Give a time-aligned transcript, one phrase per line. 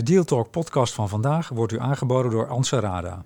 [0.00, 3.24] De Deal Talk podcast van vandaag wordt u aangeboden door Anserada.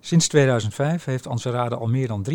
[0.00, 2.26] Sinds 2005 heeft Anserada al meer dan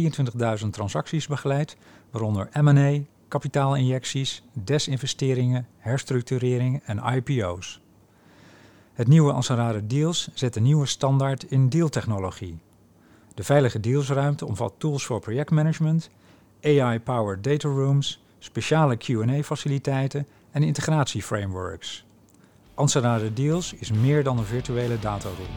[0.61, 1.77] 23.000 transacties begeleid,
[2.11, 7.81] waaronder M&A, kapitaalinjecties, desinvesteringen, herstructureringen en IPO's.
[8.93, 12.57] Het nieuwe Anserada Deals zet een nieuwe standaard in dealtechnologie.
[13.33, 16.09] De veilige dealsruimte omvat tools voor projectmanagement,
[16.63, 22.05] AI-powered data rooms, speciale Q&A-faciliteiten en integratieframeworks.
[22.75, 25.55] Anserada Deals is meer dan een virtuele dataroom.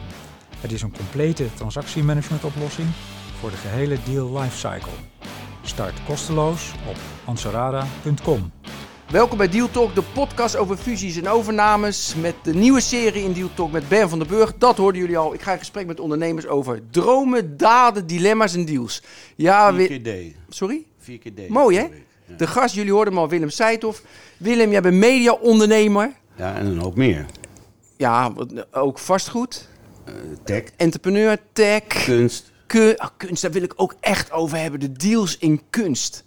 [0.59, 2.87] Het is een complete transactiemanagementoplossing
[3.39, 4.91] voor de gehele deal lifecycle.
[5.63, 6.95] Start kosteloos op
[7.25, 8.51] anserada.com.
[9.11, 12.15] Welkom bij Deal Talk, de podcast over fusies en overnames.
[12.15, 14.57] Met de nieuwe serie in Deal Talk met Ben van den Burg.
[14.57, 15.33] Dat hoorden jullie al.
[15.33, 19.03] Ik ga in gesprek met ondernemers over dromen, daden, dilemma's en deals.
[19.35, 20.35] Ja, Vier keer D.
[20.55, 20.85] Sorry?
[20.97, 21.49] Vier keer D.
[21.49, 21.83] Mooi, hè?
[21.83, 22.35] Ja.
[22.37, 24.03] De gast, jullie hoorden hem al, Willem Seithoff.
[24.37, 26.11] Willem, jij bent media-ondernemer.
[26.37, 27.25] Ja, en een hoop meer.
[27.97, 28.33] Ja,
[28.71, 29.67] ook vastgoed.
[30.05, 32.51] Eh, tech, Entrepreneur, tech, kunst.
[32.67, 33.41] ku- ah, kunst.
[33.41, 34.79] Daar wil ik ook echt over hebben.
[34.79, 36.23] De deals in kunst.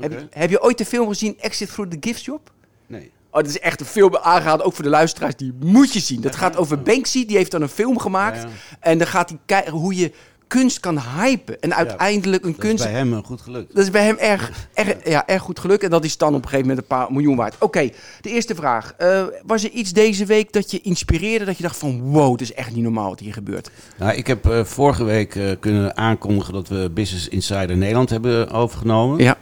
[0.00, 2.50] Heb, heb je ooit de film gezien Exit Through the Gift Shop?
[2.86, 3.10] Nee.
[3.30, 5.36] Oh, dat is echt een film aangeraden, ook voor de luisteraars.
[5.36, 6.20] Die moet je zien.
[6.20, 7.26] Dat gaat over Banksy.
[7.26, 8.36] Die heeft dan een film gemaakt.
[8.42, 8.76] Ja, ja.
[8.80, 10.12] En dan gaat hij kijken hoe je
[10.48, 11.60] kunst kan hypen.
[11.60, 12.84] En uiteindelijk een Dat is kunst...
[12.84, 13.74] bij hem een goed geluk.
[13.74, 15.82] Dat is bij hem erg, erg, ja, erg goed gelukt.
[15.82, 17.54] En dat is dan op een gegeven moment een paar miljoen waard.
[17.58, 18.94] Oké, de eerste vraag.
[18.96, 21.44] Eh, was er iets deze week dat je inspireerde?
[21.44, 23.70] Dat je dacht van wow, het is echt niet normaal wat hier gebeurt.
[23.98, 28.50] Nou, ik heb eh, vorige week eh, kunnen aankondigen dat we Business Insider Nederland hebben
[28.50, 29.18] overgenomen.
[29.18, 29.36] Ja.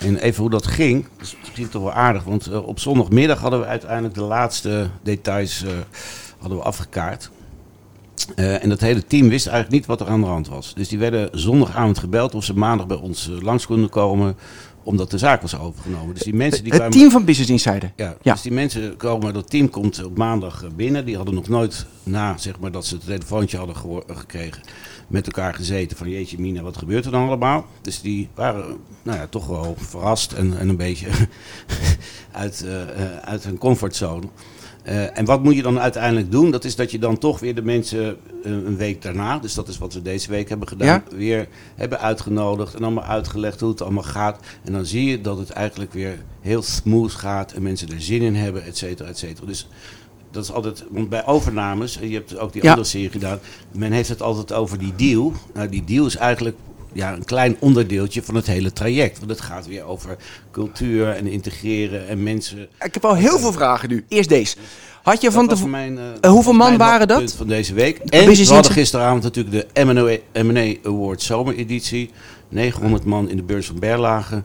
[0.00, 2.24] En even hoe dat ging, dat is misschien toch wel aardig.
[2.24, 5.64] Want op zondagmiddag hadden we uiteindelijk de laatste details
[6.38, 7.30] hadden we afgekaart.
[8.36, 10.74] Eh, en dat hele team wist eigenlijk niet wat er aan de hand was.
[10.74, 14.36] Dus die werden zondagavond gebeld of ze maandag bij ons eh, langs konden komen.
[14.82, 16.14] Omdat de zaak was overgenomen.
[16.14, 16.98] Dus die mensen die Het kwamen...
[16.98, 17.92] team van Business Insider.
[17.96, 18.32] Ja, Ja.
[18.32, 21.04] dus die mensen komen, dat team komt op maandag eh, binnen.
[21.04, 24.62] Die hadden nog nooit na, zeg maar, dat ze het telefoontje hadden gekregen,
[25.08, 27.66] met elkaar gezeten van jeetje mina, wat gebeurt er dan allemaal?
[27.80, 31.06] Dus die waren, nou ja, toch wel verrast en, en een beetje
[32.32, 32.66] uit,
[33.24, 34.26] uit hun comfortzone.
[34.88, 36.50] Eh, en wat moet je dan uiteindelijk doen?
[36.50, 39.68] Dat is dat je dan toch weer de mensen eh, een week daarna, dus dat
[39.68, 43.82] is wat we deze week hebben gedaan, weer hebben uitgenodigd en allemaal uitgelegd hoe het
[43.82, 44.40] allemaal gaat.
[44.64, 48.22] En dan zie je dat het eigenlijk weer heel smooth gaat en mensen er zin
[48.22, 49.46] in hebben, et cetera, et cetera.
[49.46, 49.68] Dus
[50.30, 52.68] dat is altijd, want bij overnames, je hebt ook die Ja.
[52.70, 53.38] andere serie gedaan,
[53.72, 55.32] men heeft het altijd over die deal.
[55.54, 56.56] Nou, die deal is eigenlijk
[56.92, 59.18] ja, een klein onderdeeltje van het hele traject.
[59.18, 60.16] Want het gaat weer over
[60.50, 62.68] cultuur en integreren en mensen.
[62.80, 64.04] Ik heb al heel veel vragen nu.
[64.08, 64.56] Eerst deze.
[65.02, 67.32] Had je van Dat mijn, eh, Eh, hoeveel man waren dat?
[67.32, 67.98] van deze week.
[67.98, 72.10] En we hadden gisteravond natuurlijk de M&A M&A Award zomereditie.
[72.48, 74.34] 900 man in de beurs van Berlage.
[74.34, 74.44] Het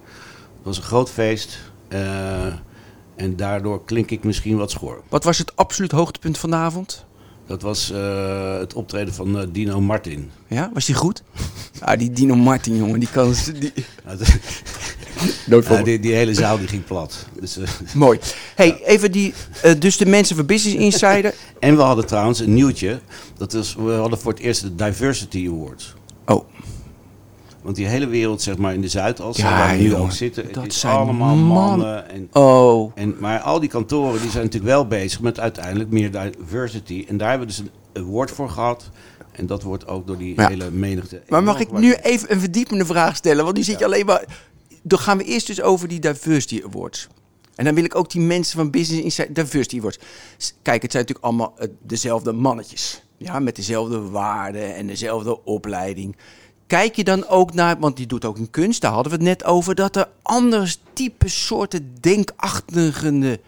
[0.63, 1.59] was een groot feest.
[1.87, 1.99] Eh,
[3.15, 5.01] en daardoor klink ik misschien wat schoor.
[5.09, 7.05] Wat was het absoluut hoogtepunt van de avond?
[7.47, 10.31] Dat was eh, het optreden van eh, Dino Martin.
[10.47, 11.23] Ja, was die goed?
[11.79, 13.33] Ah, die Dino Martin, jongen, die kan...
[13.59, 13.73] Die...
[15.45, 17.27] Nou, ja, die, die hele zaal die ging plat.
[17.39, 18.19] Dus, eh, Mooi.
[18.55, 19.33] Hey, even die...
[19.79, 21.33] dus de mensen van Business Insider...
[21.59, 22.99] en we hadden trouwens een nieuwtje.
[23.37, 25.93] Dat is, we hadden voor het eerst de Diversity Awards.
[27.63, 30.53] Want die hele wereld, zeg maar, in de Zuidas, Ja, waar we nu ook zitten,
[30.53, 32.09] dat is zijn allemaal man- mannen.
[32.09, 32.91] En, oh.
[32.95, 37.05] en, maar al die kantoren die zijn natuurlijk wel bezig met uiteindelijk meer diversity.
[37.07, 37.63] En daar hebben we dus
[37.93, 38.89] een award voor gehad.
[39.31, 40.47] En dat wordt ook door die Ja.
[40.47, 41.21] hele menigte...
[41.27, 43.43] Maar mag ik nu even een verdiepende vraag stellen?
[43.43, 44.25] Want die zit je alleen maar...
[44.81, 47.07] Dan gaan we eerst dus over die Diversity Awards.
[47.55, 49.99] En dan wil ik ook die mensen van Business Insider Diversity Awards.
[50.61, 53.03] Kijk, het zijn natuurlijk allemaal eh, dezelfde mannetjes.
[53.17, 56.15] Ja, met dezelfde waarden en dezelfde opleiding.
[56.67, 59.27] Kijk je dan ook naar, want die doet ook in kunst, daar hadden we het
[59.27, 63.39] net over, dat er anders type soorten denkachtige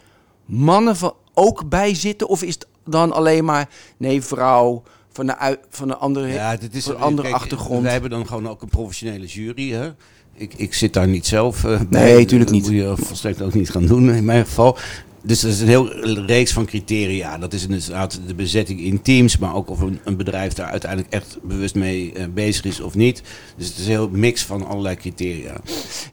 [0.45, 2.27] mannen van ook bij zitten?
[2.27, 6.75] Of is het dan alleen maar, nee, vrouw van een, van een andere, Ja, dit
[6.75, 7.81] is een andere kijk, achtergrond?
[7.83, 9.71] Wij hebben dan gewoon ook een professionele jury.
[9.71, 9.91] Hè?
[10.33, 12.03] Ik, ik zit daar niet zelf eh, bij.
[12.03, 12.63] Nee, tuurlijk niet.
[12.63, 14.77] Dat moet je volstrekt ook niet gaan doen in mijn geval.
[15.25, 17.37] Dus dat is een heel reeks van criteria.
[17.37, 21.13] Dat is inderdaad de bezetting in teams, maar ook of een, een bedrijf daar uiteindelijk
[21.13, 23.23] echt bewust mee eh, bezig is of niet.
[23.57, 25.61] Dus het is een heel mix van allerlei criteria.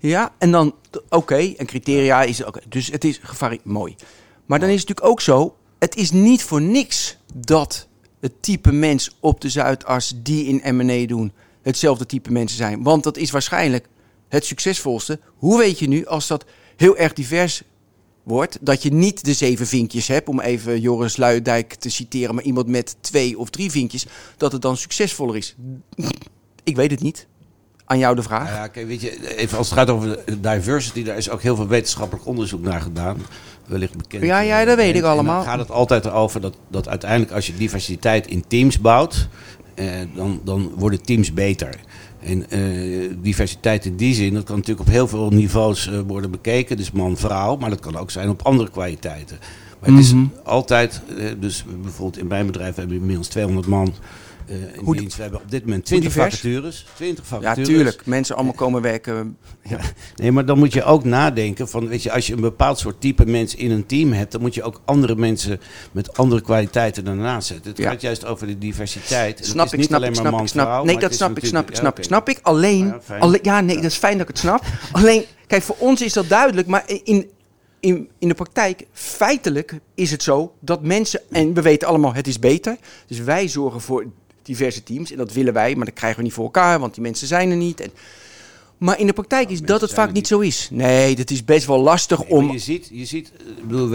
[0.00, 0.74] Ja, en dan,
[1.08, 2.60] oké, en criteria is oké.
[2.68, 3.94] Dus het is gevarieerd, mooi.
[4.46, 7.86] Maar dan is het natuurlijk ook zo, het is niet voor niks dat
[8.20, 11.32] het type mens op de Zuidas die in M&A doen,
[11.62, 12.82] hetzelfde type mensen zijn.
[12.82, 13.88] Want dat is waarschijnlijk
[14.28, 15.20] het succesvolste.
[15.36, 16.44] Hoe weet je nu, als dat
[16.76, 17.62] heel erg divers
[18.22, 22.44] wordt, dat je niet de zeven vinkjes hebt, om even Joris Luijendijk te citeren, maar
[22.44, 25.56] iemand met twee of drie vinkjes, dat het dan succesvoller is?
[26.64, 27.26] Ik weet het niet.
[27.84, 28.44] aan jou de vraag.
[28.44, 31.56] Nou ja, kijk, weet je, even als het gaat over diversity, daar is ook heel
[31.56, 33.22] veel wetenschappelijk onderzoek naar gedaan.
[33.66, 34.22] Wellicht bekend.
[34.22, 35.36] Ja, ja, dat weet ik allemaal.
[35.36, 39.28] Dan gaat het altijd over dat, dat uiteindelijk als je diversiteit in teams bouwt,
[39.74, 41.80] eh, dan, dan worden teams beter.
[42.24, 46.30] En eh, diversiteit in die zin, dat kan natuurlijk op heel veel niveaus eh, worden
[46.30, 46.76] bekeken.
[46.76, 49.38] Dus man-vrouw, maar dat kan ook zijn op andere kwaliteiten.
[49.80, 50.24] Maar het is Mhm.
[50.44, 53.92] altijd, eh, dus bijvoorbeeld in mijn bedrijf hebben we inmiddels 200 man
[54.46, 55.16] eh, in Hoe dienst.
[55.16, 56.40] We hebben op dit moment hoe 20 divers?
[56.40, 56.86] vacatures.
[56.94, 57.68] 20 Ja, vacatures.
[57.68, 58.06] tuurlijk.
[58.06, 59.36] Mensen allemaal komen werken.
[60.16, 63.00] Nee, maar dan moet je ook nadenken van, weet je, als je een bepaald soort
[63.00, 65.60] type mensen in een team hebt, dan moet je ook andere mensen
[65.92, 67.70] met andere kwaliteiten daarnaast zetten.
[67.70, 67.90] Het Ja.
[67.90, 69.38] gaat juist over de diversiteit.
[69.38, 71.36] En Snap is ik, niet snap alleen ik, snap ik, snap vrouw, Nee, dat snap
[71.38, 72.38] ik, snap ik, snap ik, ja, snap ik.
[72.42, 74.64] Alleen, Ja, ja, nee, dat is fijn dat ik het snap.
[74.92, 77.30] Alleen, kijk, voor ons is dat duidelijk, maar in,
[77.80, 82.26] in, in de praktijk, feitelijk is het zo dat mensen, en we weten allemaal, het
[82.26, 82.76] is beter.
[83.06, 84.06] Dus wij zorgen voor
[84.42, 87.02] diverse teams en dat willen wij, maar dat krijgen we niet voor elkaar, want die
[87.02, 87.80] mensen zijn er niet.
[87.80, 87.90] En,
[88.78, 90.68] maar in de praktijk is dat het vaak niet zo is.
[90.70, 92.52] Nee, dat is best wel lastig Nee, om...
[92.52, 93.88] je ziet, je ziet eh, ik bedoel,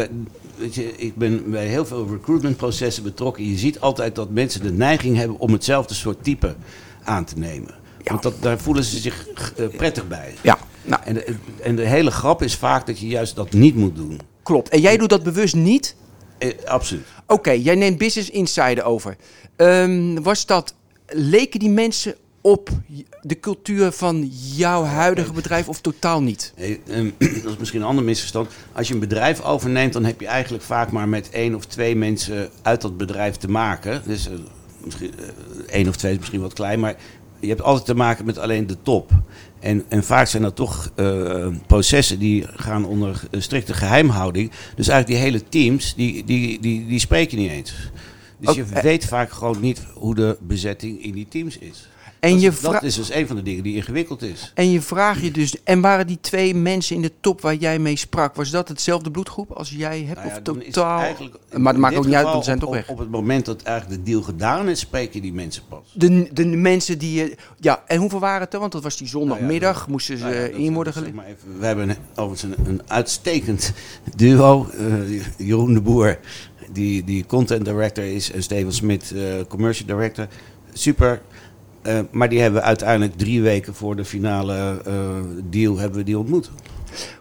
[0.57, 3.49] weet je, ik ben bij heel veel recruitmentprocessen betrokken.
[3.49, 6.55] Je ziet altijd dat mensen de neiging hebben om hetzelfde soort type
[7.03, 7.75] aan te nemen.
[8.03, 8.11] Ja.
[8.11, 9.27] Want dat, daar voelen ze zich
[9.57, 10.33] eh, prettig bij.
[10.41, 13.75] Ja, nou, En de, en de hele grap is vaak dat je juist dat niet
[13.75, 14.19] moet doen.
[14.43, 14.69] klopt.
[14.69, 15.95] En jij doet dat bewust niet?
[16.37, 17.05] Eh, absoluut.
[17.27, 19.15] Oké, jij neemt Business Insider over.
[19.55, 20.75] Ehm, was dat,
[21.07, 22.69] leken die mensen op
[23.21, 26.53] de cultuur van jouw huidige bedrijf of totaal niet?
[26.57, 27.09] Nee, ehm,
[27.43, 28.49] dat is misschien een ander misverstand.
[28.73, 31.95] Als je een bedrijf overneemt, dan heb je eigenlijk vaak maar met één of twee
[31.95, 34.01] mensen uit dat bedrijf te maken.
[34.05, 34.33] Dus eh,
[34.83, 36.95] misschien eh, één of twee is misschien wat klein, maar
[37.39, 39.11] je hebt altijd te maken met alleen de top.
[39.59, 44.51] En, en vaak zijn dat toch eh, processen die gaan onder eh, strikte geheimhouding.
[44.75, 47.73] Dus eigenlijk die hele teams, die, die, die, die spreek je niet eens.
[48.39, 51.89] Dus je eh, weet vaak gewoon niet hoe de bezetting in die teams is.
[52.19, 54.51] En dat, je, dat is dus een van de dingen die ingewikkeld is.
[54.55, 57.79] en je vraagt je dus, en waren die twee mensen in de top waar jij
[57.79, 60.99] mee sprak, was dat hetzelfde bloedgroep als jij hebt Nou ja, of totaal?
[60.99, 62.89] eigenlijk- maar in maakt ook niet uit, want ze zijn op, toch weg.
[62.89, 65.79] Op, het moment dat eigenlijk de deal gedaan is, spreek je die mensen pas.
[65.93, 67.35] De, de mensen die je.
[67.59, 68.59] Ja, en hoeveel waren het er?
[68.59, 69.73] Want dat was die zondagmiddag.
[69.73, 71.17] Nou ja, moesten ze Nou ja, dat- in worden zeg gelegd.
[71.27, 73.73] maar we hebben overigens een, een uitstekend
[74.15, 74.67] duo.
[74.77, 76.19] eh, Jeroen de Boer,
[76.71, 80.27] die, die content director is, en Steven Smit, eh, commercial director.
[80.73, 81.21] Super.
[81.81, 84.93] Eh, maar die hebben we uiteindelijk drie weken voor de finale eh,
[85.43, 86.49] deal hebben we die ontmoet.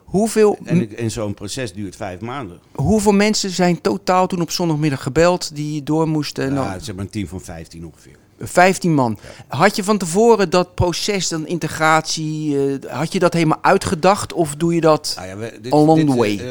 [0.04, 2.58] Hoeveel, En, en zo'n proces duurt vijf maanden.
[2.74, 6.44] hoeveel mensen zijn totaal toen op zondagmiddag gebeld die door moesten?
[6.44, 8.16] En dan- Ja, zeg maar een team van 15 ongeveer.
[8.40, 9.18] 15 man.
[9.48, 14.54] Had je van tevoren dat proces, dan integratie, eh, had je dat helemaal uitgedacht of
[14.54, 15.12] doe je dat?
[15.16, 16.38] Nou ja, we, dit, Along dit, the way.
[16.38, 16.46] eh,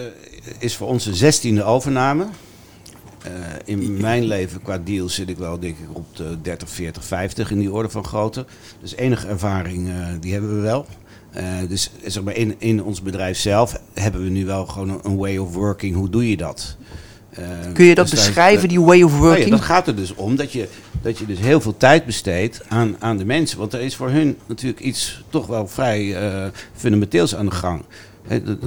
[0.60, 2.26] is voor onze zestiende overname.
[3.26, 3.32] Eh,
[3.66, 7.52] in mijn leven qua deals zit ik wel denk ik op de 30, 40, 50
[7.52, 8.46] in die orde van grootte.
[8.82, 10.86] Dus enige ervaring eh, die hebben we wel.
[11.32, 15.18] Eh, dus zeg maar in, in ons bedrijf zelf hebben we nu wel gewoon een,
[15.18, 15.96] way of working.
[15.96, 16.78] Hoe doe je dat?
[17.74, 19.50] Kun je dat dus beschrijven, die way of nou ja, working?
[19.50, 20.68] dat gaat er dus om dat je,
[21.02, 23.58] dat je dus heel veel tijd besteedt aan, aan de mensen.
[23.58, 26.16] Want er is voor hun natuurlijk iets toch wel vrij
[26.74, 27.84] fundamenteels aan de gang.
[28.28, 28.58] Er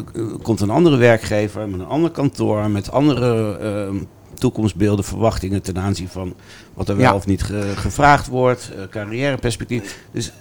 [0.42, 3.94] komt een andere werkgever met een ander kantoor, met andere eh,
[4.38, 6.34] toekomstbeelden, verwachtingen ten aanzien van
[6.74, 7.14] wat er wel Ja.
[7.14, 9.98] of niet ge- gevraagd wordt, eh, carrièreperspectief.
[10.12, 10.32] Dus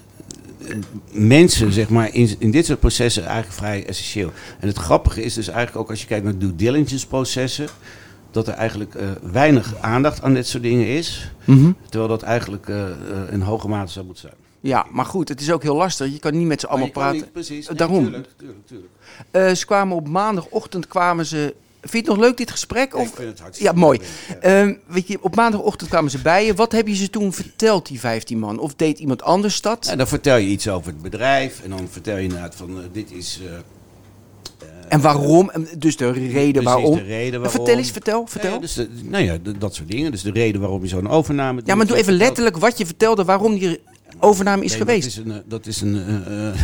[0.68, 0.76] eh,
[1.12, 4.32] mensen, zeg maar, in, in dit soort processen eigenlijk vrij essentieel.
[4.60, 7.68] En het grappige is dus eigenlijk ook als je kijkt naar due diligence processen,
[8.32, 11.32] dat er eigenlijk eh, weinig aandacht aan dit soort dingen is.
[11.46, 11.72] Mhm.
[11.90, 12.86] Terwijl dat eigenlijk eh,
[13.32, 14.36] in hoge mate zou moeten zijn.
[14.60, 16.12] Ja, maar goed, het is ook heel lastig.
[16.12, 17.16] Je kan niet met ze allemaal praten.
[17.16, 17.68] niet- precies.
[17.68, 18.04] Nee, Daarom.
[18.04, 18.90] Tuurlijk, tuurlijk, tuurlijk.
[19.32, 21.56] Eh, ze kwamen op maandagochtend kwamen ze.
[21.90, 22.92] Vind je het nog leuk dit gesprek?
[22.94, 23.08] Ja, Of?
[23.08, 24.00] ik vind het hartstikke Ja, mooi.
[24.30, 24.36] ja.
[24.36, 26.54] Ehm, weet je, op maandagochtend kwamen ze bij je.
[26.54, 28.60] Wat heb je ze toen verteld, die 15 man?
[28.60, 29.88] Of deed iemand anders dat?
[29.88, 31.62] En dan vertel je iets over het bedrijf.
[31.64, 33.40] En dan vertel je inderdaad van eh, dit is...
[33.46, 33.58] eh, eh,
[34.90, 35.50] En waarom?
[35.50, 36.96] En Dus de reden waarom.
[36.96, 37.58] de reden waarom.
[37.60, 38.50] Vertel eens, vertel, vertel.
[38.50, 40.12] Ja, Ja, dus de- nou ja, de- dat soort dingen.
[40.12, 41.76] Dus de reden waarom je zo'n overname doet.
[41.76, 43.80] maar doe even Vertel- letterlijk wat je vertelde, waarom die
[44.20, 45.04] overname is Nee, geweest.
[45.16, 45.96] Dat is een, eh, dat is een,
[46.26, 46.60] eh, eh,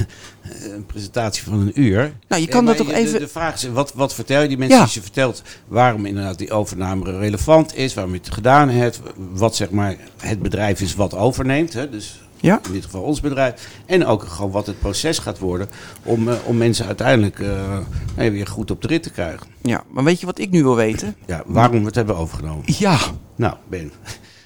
[0.74, 2.13] een presentatie van een uur.
[2.27, 3.13] Nou, je kan dat toch even...
[3.13, 4.83] De, de vraag is, wat, wat vertel je die mensen Ja.
[4.83, 9.55] als je vertelt waarom inderdaad die overname relevant is, waarom je het gedaan hebt, wat
[9.55, 11.74] zeg maar het bedrijf is wat overneemt.
[11.74, 11.89] Hè?
[11.89, 12.60] Dus Ja?
[12.65, 13.67] in dit geval ons bedrijf.
[13.86, 15.69] En ook gewoon wat het proces gaat worden
[16.03, 17.77] om, eh, om mensen uiteindelijk eh,
[18.15, 19.48] weer goed op de rit te krijgen.
[19.62, 21.15] Ja, maar weet je wat ik nu wil weten?
[21.25, 22.63] Ja, waarom we het hebben overgenomen.
[22.65, 22.98] Ja,
[23.36, 23.91] Nou, Ben,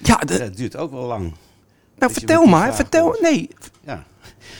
[0.02, 1.32] ja, de- dat duurt ook wel lang.
[1.98, 3.50] Nou vertel maar, vertel, nee,
[3.84, 4.04] Ja.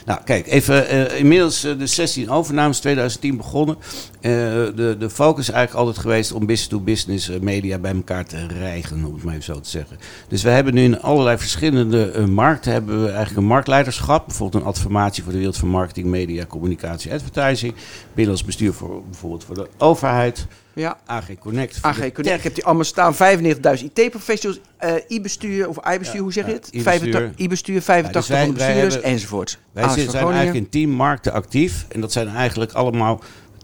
[0.07, 3.77] Nou, kijk, even eh, inmiddels eh, de 16 overnames 2010 begonnen.
[4.21, 9.05] Eh, de, de focus is eigenlijk altijd geweest om business-to-business media bij elkaar te rijgen,
[9.05, 9.99] om het maar even zo te zeggen.
[10.29, 14.27] Dus we hebben nu in allerlei verschillende markten hebben we eigenlijk een marktleiderschap.
[14.27, 17.75] Bijvoorbeeld een adformatie voor de wereld van marketing, media, communicatie, advertising.
[18.09, 20.47] Binnenlands bestuur voor bijvoorbeeld voor de overheid.
[20.73, 20.99] Ja.
[21.07, 21.79] AG Connect.
[21.81, 23.15] AG Connect, ik heb die allemaal staan.
[23.15, 24.61] 95.000 IT-professionals,
[25.09, 26.67] i-bestuur of i-bestuur, hoe zeg je ja, het?
[26.67, 26.93] i-bestuur.
[27.13, 29.58] 85 I-bestuur, 85 wij- van de wij bestuurders hebben- enzovoort.
[29.73, 31.87] Wij zijn eigenlijk in tien markten actief.
[31.89, 33.21] En dat zijn eigenlijk allemaal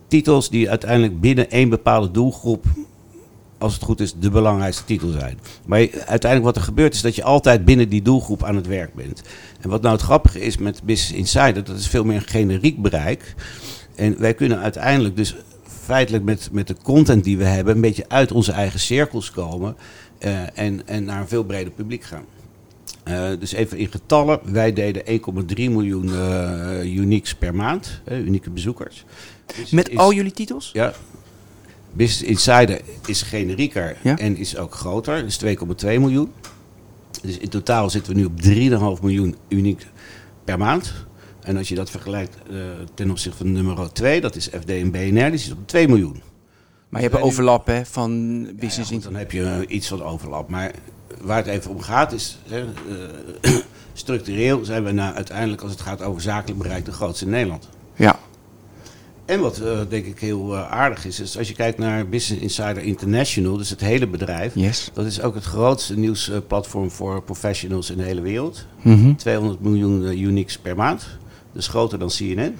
[0.08, 2.64] titels die uiteindelijk binnen één bepaalde doelgroep,
[3.58, 5.38] als het goed is, de belangrijkste titel zijn.
[5.66, 8.94] Maar uiteindelijk wat er gebeurt is dat je altijd binnen die doelgroep aan het werk
[8.94, 9.22] bent.
[9.60, 12.82] En wat nou het grappige is met Business Insider, dat is veel meer een generiek
[12.82, 13.34] bereik.
[13.94, 15.36] En wij kunnen uiteindelijk dus
[15.84, 19.76] feitelijk met, met de content die we hebben, een beetje uit onze eigen cirkels komen.
[20.18, 22.24] eh, en, en naar een veel breder publiek gaan.
[23.04, 24.40] Eh, dus even in getallen.
[24.44, 28.00] Wij deden 1,3 miljoen eh, uniques per maand.
[28.04, 29.04] eh, unieke bezoekers.
[29.58, 30.70] Dus Met is- al jullie titels?
[30.72, 30.92] Ja.
[31.92, 34.18] Business Insider is generieker Ja.
[34.18, 35.22] en is ook groter.
[35.24, 36.32] Dus 2,2 miljoen.
[37.22, 39.86] Dus in totaal zitten we nu op 3,5 miljoen uniek
[40.44, 40.92] per maand.
[41.42, 42.36] En als je dat vergelijkt
[42.94, 46.22] ten opzichte van nummer 2, dat is FD en BNR, die zit op 2 miljoen.
[46.88, 49.10] Maar je hebt overlap hè, van Ja, business goed, in.
[49.10, 50.48] dan heb je iets van overlap.
[50.48, 50.72] Maar
[51.20, 53.52] waar het even om gaat is, hè, eh,
[53.92, 57.68] structureel zijn we nou uiteindelijk als het gaat over zakelijk bereik de grootste in Nederland.
[57.94, 58.18] Ja.
[59.24, 62.42] En wat eh, denk ik heel eh, aardig is, is als je kijkt naar Business
[62.42, 64.54] Insider International, dus het hele bedrijf.
[64.54, 64.90] Yes.
[64.92, 68.66] Dat is ook het grootste nieuwsplatform voor professionals in de hele wereld.
[68.82, 69.14] Mhm.
[69.14, 71.06] 200 miljoen uniques per maand.
[71.52, 72.56] Dus groter dan CNN.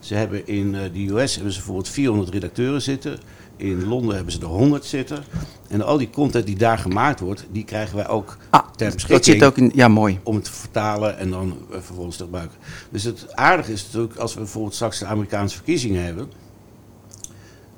[0.00, 3.18] Ze hebben in de US hebben ze bijvoorbeeld 400 redacteuren zitten.
[3.56, 5.24] In Londen hebben ze er 100 zitten.
[5.68, 8.94] En al die content die daar gemaakt wordt, die krijgen wij ook Ah, ter dat
[8.94, 9.24] beschikking.
[9.24, 9.70] zit ook in.
[9.74, 10.20] Ja, mooi.
[10.22, 12.56] Om het te vertalen en dan eh, vervolgens te gebruiken.
[12.90, 16.28] Dus het aardige is natuurlijk, als we bijvoorbeeld straks de Amerikaanse verkiezingen hebben.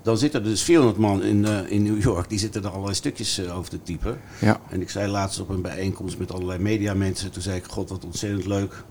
[0.02, 2.95] Dan zitten er dus 400 man in, eh, in New York, die zitten er allerlei
[2.95, 4.21] stukjes eh, over te typen.
[4.40, 4.61] Ja.
[4.68, 8.04] En ik zei laatst op een bijeenkomst met allerlei mediamensen, toen zei ik, god wat
[8.04, 8.85] ontzettend leuk.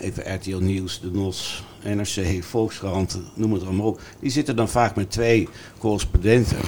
[0.00, 4.00] Even RTL Nieuws, De NOS, NRC, Volkskrant, noem het allemaal op.
[4.20, 5.48] Die zitten dan vaak met twee
[5.78, 6.58] correspondenten.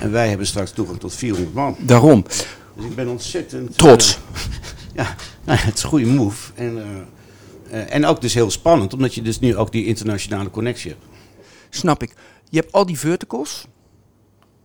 [0.00, 1.76] En wij hebben straks toegang tot 400 man.
[1.78, 2.22] Daarom.
[2.76, 3.78] Dus ik ben ontzettend...
[3.78, 4.18] Trots.
[4.32, 4.40] eh,
[4.94, 6.52] ja, nou, het is een goede move.
[6.54, 10.50] En, eh, eh, en ook dus heel spannend, omdat je dus nu ook die internationale
[10.50, 11.04] connectie hebt.
[11.70, 12.14] Snap ik.
[12.50, 13.66] Je hebt al die verticals.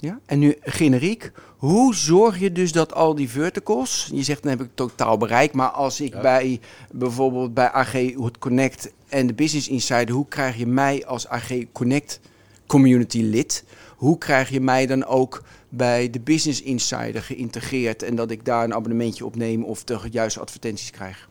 [0.04, 0.20] Ja?
[0.26, 1.32] En nu generiek.
[1.58, 5.54] Hoe zorg je dus dat al die verticals, je zegt dan heb ik totaal bereik,
[5.54, 6.22] maar als ik Ja.
[6.22, 6.60] bij
[6.92, 7.94] bijvoorbeeld bij AG
[8.40, 12.20] Connect en de Business Insider, hoe krijg je mij als AG Connect
[12.68, 13.64] community lid?
[13.96, 18.64] Hoe krijg je mij dan ook bij de Business Insider geïntegreerd en dat ik daar
[18.64, 21.30] een abonnementje op neem of de juiste advertenties krijg?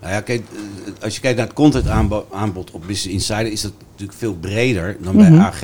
[0.00, 0.40] Nou ja, kijk,
[0.86, 4.96] eh, als je kijkt naar het contentaanbod op Business Insider, is dat natuurlijk veel breder
[5.00, 5.40] dan bij Mhm.
[5.40, 5.62] AG.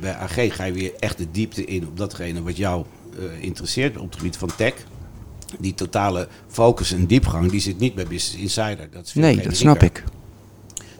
[0.00, 2.84] Bij AG ga je weer echt de diepte in op datgene wat jou
[3.18, 4.74] eh, interesseert op het gebied van tech.
[5.58, 8.88] Die totale focus en diepgang, die zit niet bij Business Insider.
[8.90, 10.04] Dat is veel Nee, dat snap ik.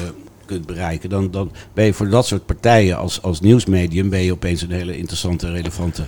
[0.44, 4.32] kunt bereiken, dan, dan ben je voor dat soort partijen als, als nieuwsmedium ben je
[4.32, 6.06] opeens een hele interessante, relevante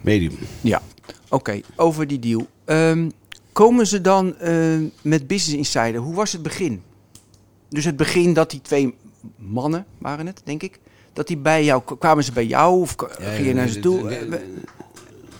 [0.00, 0.38] medium.
[0.60, 0.82] Ja,
[1.28, 2.46] oké, over die deal.
[2.64, 3.08] Ehm,
[3.52, 6.00] komen ze dan eh, met Business Insider?
[6.00, 6.82] Hoe was het begin?
[7.68, 8.94] Dus het begin dat die twee
[9.36, 10.78] mannen, waren het, denk ik,
[11.16, 14.10] dat die bij jou, kwamen ze bij jou of ging je naar ze toe?
[14.10, 14.38] Eh,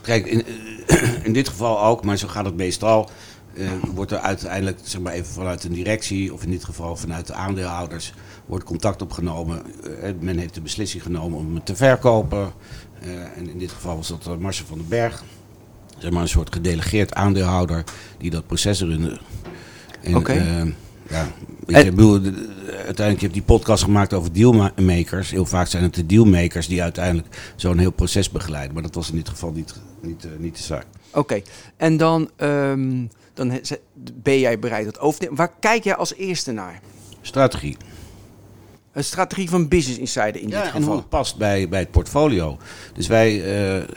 [0.01, 0.45] Kijk, in,
[1.27, 3.11] in dit geval ook, maar zo gaat het meestal.
[3.55, 7.27] eh, wordt er uiteindelijk, zeg maar even vanuit een directie, of in dit geval vanuit
[7.27, 8.13] de aandeelhouders,
[8.47, 9.63] wordt contact opgenomen.
[10.03, 12.53] Eh, men heeft de beslissing genomen om het te verkopen.
[13.37, 15.25] En in dit geval was dat Marcel van den Berg.
[15.99, 17.85] Zeg maar een soort gedelegeerd aandeelhouder
[18.19, 19.19] die dat proces runde.
[20.15, 20.75] Oké.
[21.09, 21.29] Ja,
[21.67, 25.31] weet En- ik bedoel, de- de- uiteindelijk heb je die podcast gemaakt over dealmakers.
[25.31, 28.75] Heel vaak zijn het de dealmakers die uiteindelijk zo'n heel proces begeleiden.
[28.75, 30.87] Maar dat was in dit geval niet, niet, eh, niet de zaak.
[31.13, 31.41] Oké,
[31.77, 33.61] en dan, ehm, dan
[34.15, 35.39] ben jij bereid dat over te nemen.
[35.39, 36.81] Waar kijk jij als eerste naar?
[37.21, 37.77] Strategie.
[38.97, 40.97] Een strategie van Business Insider in Ja, dit en hoe geval.
[40.97, 42.59] het past bij, bij het portfolio.
[42.95, 43.43] Dus wij,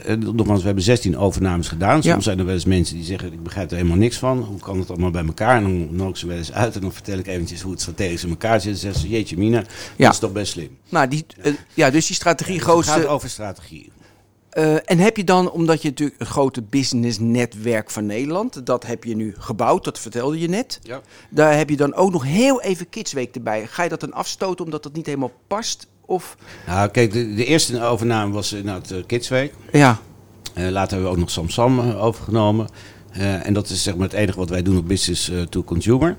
[0.06, 2.04] eh, nogmaals, we hebben 16 overnames gedaan.
[2.04, 2.22] Soms Ja.
[2.22, 4.40] zijn er wel eens mensen die zeggen, ik begrijp er helemaal niks van.
[4.40, 5.56] Hoe kan het allemaal bij elkaar?
[5.56, 7.82] En dan nodig ik ze wel eens uit en dan vertel ik eventjes hoe het
[7.82, 8.72] strategisch in elkaar zit.
[8.72, 9.66] En zeggen ze, jeetje mina, Ja.
[10.06, 10.78] dat is toch best slim.
[10.90, 13.92] Nou, die, eh, ja, dus die strategie Dus het gaat over strategie.
[14.50, 19.04] Eh, en heb je dan, omdat je natuurlijk het grote businessnetwerk van Nederland, dat heb
[19.04, 20.80] je nu gebouwd, dat vertelde je net.
[20.84, 21.02] Ja.
[21.30, 23.68] Daar heb je dan ook nog heel even Kidsweek erbij.
[23.68, 25.88] Ga je dat dan afstoten omdat dat niet helemaal past?
[26.06, 26.38] Of
[26.68, 29.54] Nou, kijk, de, de eerste overname was nou, het Kidsweek.
[29.72, 30.00] ja,
[30.54, 32.68] Eh, later hebben we ook nog Samsam eh, overgenomen.
[33.12, 35.64] Eh, en dat is zeg maar het enige wat wij doen op business eh, to
[35.64, 36.18] consumer.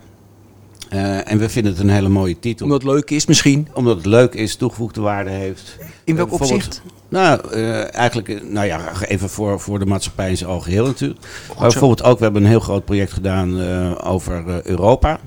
[0.90, 2.64] Eh, en we vinden het een hele mooie titel.
[2.66, 3.68] omdat het leuk is misschien.
[3.72, 5.76] Omdat het leuk is, toegevoegde waarde heeft.
[6.04, 6.82] In welk Eh, opzicht?
[7.08, 11.20] Nou, eh, eigenlijk, nou ja, even voor, voor de maatschappij in zijn algeheel natuurlijk.
[11.48, 15.20] maar bijvoorbeeld ook, we hebben een heel groot project gedaan eh, over eh, Europa.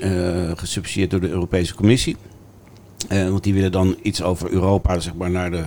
[0.00, 2.16] eh, gesubsidieerd door de Europese Commissie.
[3.08, 5.62] Eh, want die willen dan iets over Europa zeg maar, naar de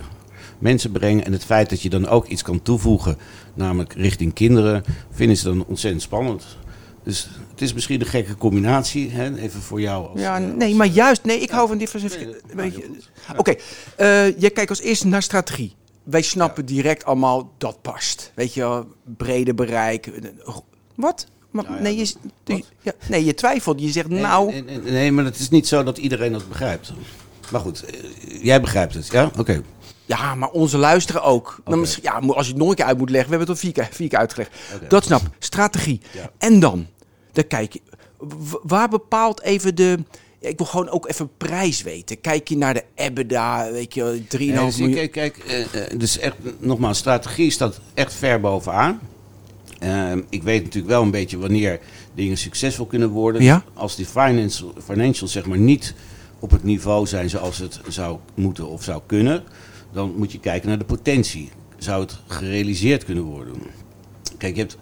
[0.58, 1.24] mensen brengen.
[1.24, 3.16] En het feit dat je dan ook iets kan toevoegen,
[3.54, 6.56] namelijk richting kinderen, vinden ze dan ontzettend spannend.
[7.04, 9.36] Dus het is misschien een gekke combinatie, hè?
[9.36, 10.08] even voor jou.
[10.08, 12.40] Als, Ja, eh, nee, als- maar juist, nee, ik hou van diversificatie.
[12.54, 12.72] Nee.
[13.36, 13.54] Oké,
[13.96, 15.74] eh, jij kijkt als eerste naar strategie.
[16.02, 18.32] Wij snappen direct allemaal dat past.
[18.34, 18.84] Weet je,
[19.16, 20.10] brede bereik.
[20.94, 21.26] Wat?
[21.50, 22.94] Maar, Nou nee, je, wat?
[23.08, 23.80] nee, je twijfelt.
[23.80, 24.62] Je zegt Nee, nou.
[24.62, 26.92] nee, nee, maar het is niet zo dat iedereen dat begrijpt.
[27.50, 28.00] Maar goed, eh,
[28.44, 29.30] jij begrijpt het, ja?
[29.38, 29.62] Oké.
[30.06, 31.60] Ja, maar onze luisteren ook.
[31.64, 33.30] Dan ja, als je het nog een keer uit moet leggen.
[33.30, 34.50] We hebben het al vier keer, vier keer uitgelegd.
[34.88, 35.22] Dat snap.
[35.38, 36.00] Strategie.
[36.12, 36.30] Ja.
[36.38, 36.86] En dan?
[37.34, 37.80] Dan kijk je.
[38.62, 39.98] Waar bepaalt even de...
[40.40, 42.20] ja, ik wil gewoon ook even prijs weten.
[42.20, 44.94] Kijk je naar de EBITDA, weet je, 3,5 Nee, dus miljoen.
[44.94, 49.00] kijk, kijk eh, eh, dus echt, nogmaals, strategie staat echt ver bovenaan.
[49.78, 51.80] Ehm, ik weet natuurlijk wel een beetje wanneer
[52.14, 53.42] dingen succesvol kunnen worden.
[53.42, 53.64] Ja.
[53.74, 55.94] Als die financial, financials zeg maar niet
[56.38, 59.42] op het niveau zijn zoals het zou moeten of zou kunnen,
[59.92, 61.50] dan moet je kijken naar de potentie.
[61.76, 63.54] Zou het gerealiseerd kunnen worden?
[64.38, 64.78] Kijk, je hebt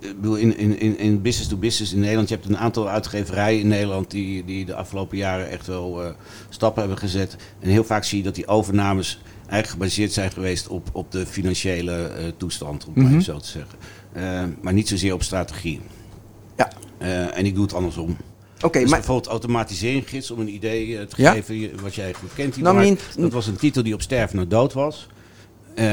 [0.00, 3.60] bedoel, in, in, in, in business to business in Nederland, je hebt een aantal uitgeverijen
[3.60, 6.10] in Nederland die, die de afgelopen jaren echt wel eh,
[6.48, 7.36] stappen hebben gezet.
[7.60, 11.26] En heel vaak zie je dat die overnames eigenlijk gebaseerd zijn geweest op, op de
[11.26, 13.20] financiële eh, toestand, om het maar Mhm.
[13.20, 13.78] zo te zeggen.
[14.12, 15.80] Eh, maar niet zozeer op strategie.
[16.56, 16.70] Ja.
[17.32, 18.16] En ik doe het andersom.
[18.62, 21.32] Oké, dus maar bijvoorbeeld automatiseringsgids, om een idee te Ja?
[21.32, 22.54] geven, wat jij eigenlijk kent.
[22.54, 25.08] Die Nou, min- dat was een titel die op sterven naar dood was.
[25.74, 25.84] Eh,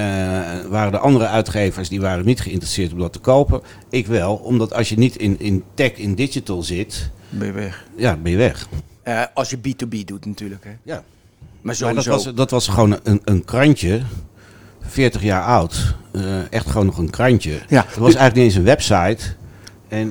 [0.69, 3.61] waren de andere uitgevers die waren niet geïnteresseerd om dat te kopen.
[3.89, 7.85] Ik wel, omdat als je niet in, in tech, in digital zit, ben je weg.
[7.95, 8.67] ja, ben je weg.
[9.03, 10.63] Eh, als je B2B doet natuurlijk.
[10.63, 10.69] Hè.
[10.83, 10.93] Ja.
[10.93, 11.03] Maar
[11.61, 12.11] Maar sowieso.
[12.11, 14.01] dat was, dat was gewoon een, een krantje,
[14.81, 15.95] 40 jaar oud.
[16.11, 17.59] Eh, echt gewoon nog een krantje.
[17.67, 17.85] Ja.
[17.87, 19.23] Het was eigenlijk niet eens een website.
[19.87, 20.09] En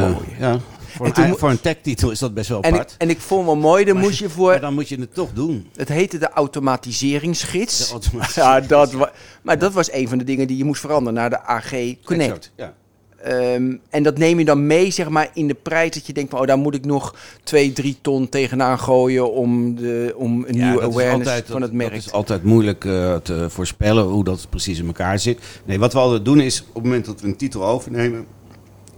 [0.00, 0.16] Mooi.
[0.38, 0.58] ja,
[0.98, 2.94] voor, En een, voor een tech-titel is dat best wel en, ik, apart.
[2.98, 4.50] en ik vond wel mooi, dan moest je voor...
[4.50, 5.66] Maar dan moet je het toch doen.
[5.76, 7.78] Het heette de automatiseringsgids.
[7.86, 8.52] De automatisering.
[8.54, 11.30] Ja, dat wa- maar dat was een van de dingen die je moest veranderen naar
[11.30, 11.70] de AG
[12.04, 12.10] Connect.
[12.30, 12.74] Exact, ja.
[13.22, 16.30] Ehm, en dat neem je dan mee, zeg maar, in de prijs dat je denkt
[16.30, 20.54] van, oh, daar moet ik nog 2, 3 ton tegenaan gooien om, de, om een
[20.56, 21.90] Ja, nieuwe awareness altijd- van het merk.
[21.90, 25.38] Dat is altijd moeilijk eh, te voorspellen hoe dat precies in elkaar zit.
[25.64, 28.26] Nee, wat we altijd doen is, op het moment dat we een titel overnemen,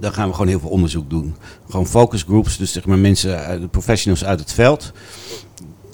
[0.00, 1.34] dan gaan we gewoon heel veel onderzoek doen.
[1.68, 4.92] Gewoon focus groups, dus zeg maar mensen, de professionals uit het veld.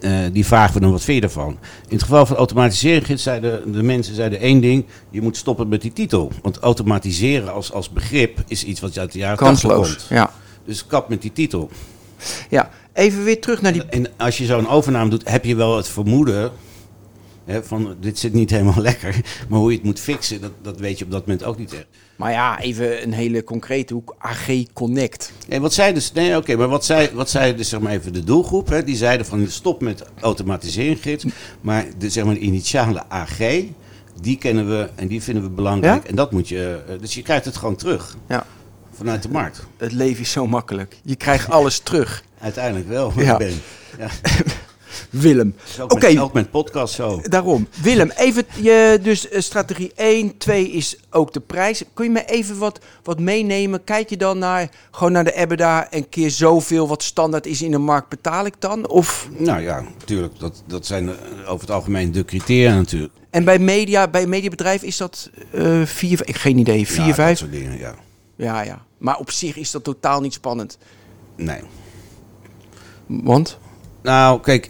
[0.01, 1.51] eh, die vragen we dan, wat vind je ervan?
[1.89, 4.85] In het geval van automatisering zeiden de mensen zeiden één ding.
[5.11, 6.33] Je moet stoppen met die titel.
[6.43, 9.89] Want automatiseren als, als begrip is iets wat uit de jaren 80 Kansloos.
[9.89, 10.07] komt.
[10.09, 10.31] Ja.
[10.65, 11.71] Dus kap met die titel.
[12.51, 13.85] ja, even weer terug naar die...
[13.85, 16.51] En als je zo'n overname doet, heb je wel het vermoeden.
[17.47, 19.21] Hè, van dit zit niet helemaal lekker.
[19.49, 21.73] Maar hoe je het moet fixen, dat, dat weet je op dat moment ook niet
[21.73, 21.87] echt.
[22.17, 24.15] Maar ja, even een hele concrete hoek.
[24.19, 25.33] AG Connect.
[25.49, 28.13] Nee, wat zei dus, nee, oké, maar wat zei, wat zei dus zeg maar even
[28.13, 28.69] de doelgroep?
[28.69, 28.85] Hè?
[28.85, 31.25] Die zeiden van stop met automatiseringsgids.
[31.61, 33.39] Maar de, zeg maar, de initiale AG,
[34.21, 36.03] die kennen we en die vinden we belangrijk.
[36.03, 36.09] Ja?
[36.09, 38.47] En dat moet je, eh, dus je krijgt het gewoon terug Ja,
[38.93, 39.67] vanuit de markt.
[39.77, 40.97] het leven is zo makkelijk.
[41.03, 42.23] Je krijgt alles terug.
[42.41, 43.37] Uiteindelijk wel, Ja.
[43.37, 43.53] Ben.
[43.99, 44.09] Ja,
[45.11, 45.55] Willem.
[45.89, 47.21] Oké, ook met podcast zo.
[47.23, 47.69] daarom.
[47.83, 51.83] Willem, even je, dus eh, strategie 1, 2 is ook de prijs.
[51.95, 53.85] Kun je me even wat, wat meenemen?
[53.85, 57.71] Kijk je dan naar, gewoon naar de EBITDA en keer zoveel wat standaard is in
[57.71, 58.89] de markt, betaal ik dan?
[58.89, 60.39] Of, Nou ja, natuurlijk.
[60.39, 63.13] Dat, dat zijn eh, over het algemeen de criteria natuurlijk.
[63.31, 67.29] en bij media, bij mediabedrijf is dat eh vier, ik geen idee, vier, ja, vijf?
[67.29, 67.95] Dat soort dingen, ja.
[68.37, 68.85] Ja, ja.
[68.99, 70.79] Maar op zich is dat totaal niet spannend.
[71.37, 71.61] Nee.
[73.07, 73.59] Want?
[74.07, 74.69] Nou, kijk,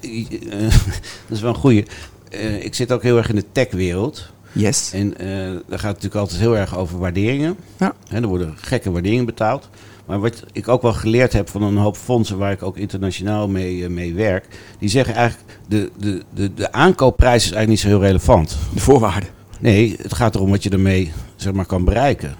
[1.28, 1.84] dat is wel een goeie.
[2.30, 4.30] Eh, ik zit ook heel erg in de techwereld.
[4.52, 4.92] Yes.
[4.92, 5.26] En eh
[5.68, 7.56] daar gaat het natuurlijk altijd heel erg over waarderingen.
[7.78, 7.94] Ja.
[8.08, 9.68] Hè, er worden gekke waarderingen betaald.
[10.06, 13.48] Maar wat ik ook wel geleerd heb van een hoop fondsen waar ik ook internationaal
[13.48, 14.46] mee, eh, mee werk,
[14.78, 18.56] die zeggen eigenlijk de, de, de, de aankoopprijs is eigenlijk niet zo heel relevant.
[18.74, 19.28] De voorwaarden.
[19.60, 22.34] Nee, het gaat erom wat je ermee zeg maar, kan bereiken.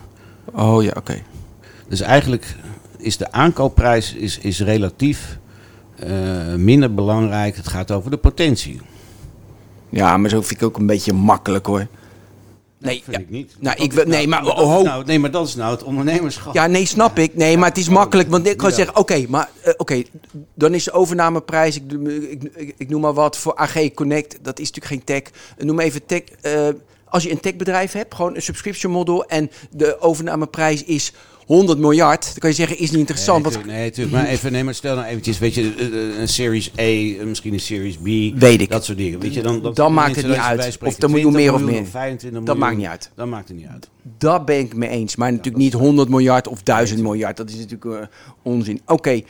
[0.53, 1.23] Oh ja, oké.
[1.89, 2.57] Dus eigenlijk
[2.99, 5.39] is de aankoopprijs is, is relatief
[5.99, 7.57] eh, minder belangrijk.
[7.57, 8.81] Het gaat over de potentie.
[9.89, 11.87] Ja, maar zo vind ik ook een beetje makkelijk hoor.
[12.79, 13.23] Nee, vind ja.
[13.23, 13.57] ik niet.
[13.59, 16.55] Nou, ik nee, maar- oh, nou, nee, maar dat is nou het ondernemerschap.
[16.55, 17.35] Ja, nee, snap ik.
[17.35, 18.31] Nee, maar het is makkelijk.
[18.31, 20.03] Want ik kan zeggen, oké, maar eh, oké,
[20.55, 21.93] dan is de overnameprijs, ik,
[22.55, 25.33] ik, ik, noem maar wat, voor AG Connect, dat is natuurlijk geen tech.
[25.57, 26.23] Eh, Noem even tech.
[27.05, 31.13] als je een techbedrijf hebt, gewoon een subscription model en de overnameprijs is
[31.47, 33.43] 100 miljard, dan kan je zeggen, is niet interessant.
[33.43, 34.17] Nee, want, tuurlijk, nee, tuurlijk.
[34.17, 37.25] Maar even, nee, maar stel nou eventjes, weet je, eh, eh, een Series A, eh,
[37.25, 38.39] misschien een Series B.
[38.39, 38.71] Weet ik.
[38.71, 39.21] Dat soort dingen.
[39.21, 40.79] Weet je, dan, dat, Dan maakt het niet dat uit.
[40.83, 41.91] Of dan moet je 20 meer of miljoen meer.
[41.91, 43.11] 25 Dat miljoen, maakt niet uit.
[43.15, 43.89] Dat maakt het niet uit.
[44.19, 45.17] Daar ben ik mee eens.
[45.17, 47.37] Maar natuurlijk niet 100 miljard of 1000 miljard.
[47.37, 48.09] Dat is natuurlijk
[48.43, 48.81] onzin.
[48.87, 49.23] Oké,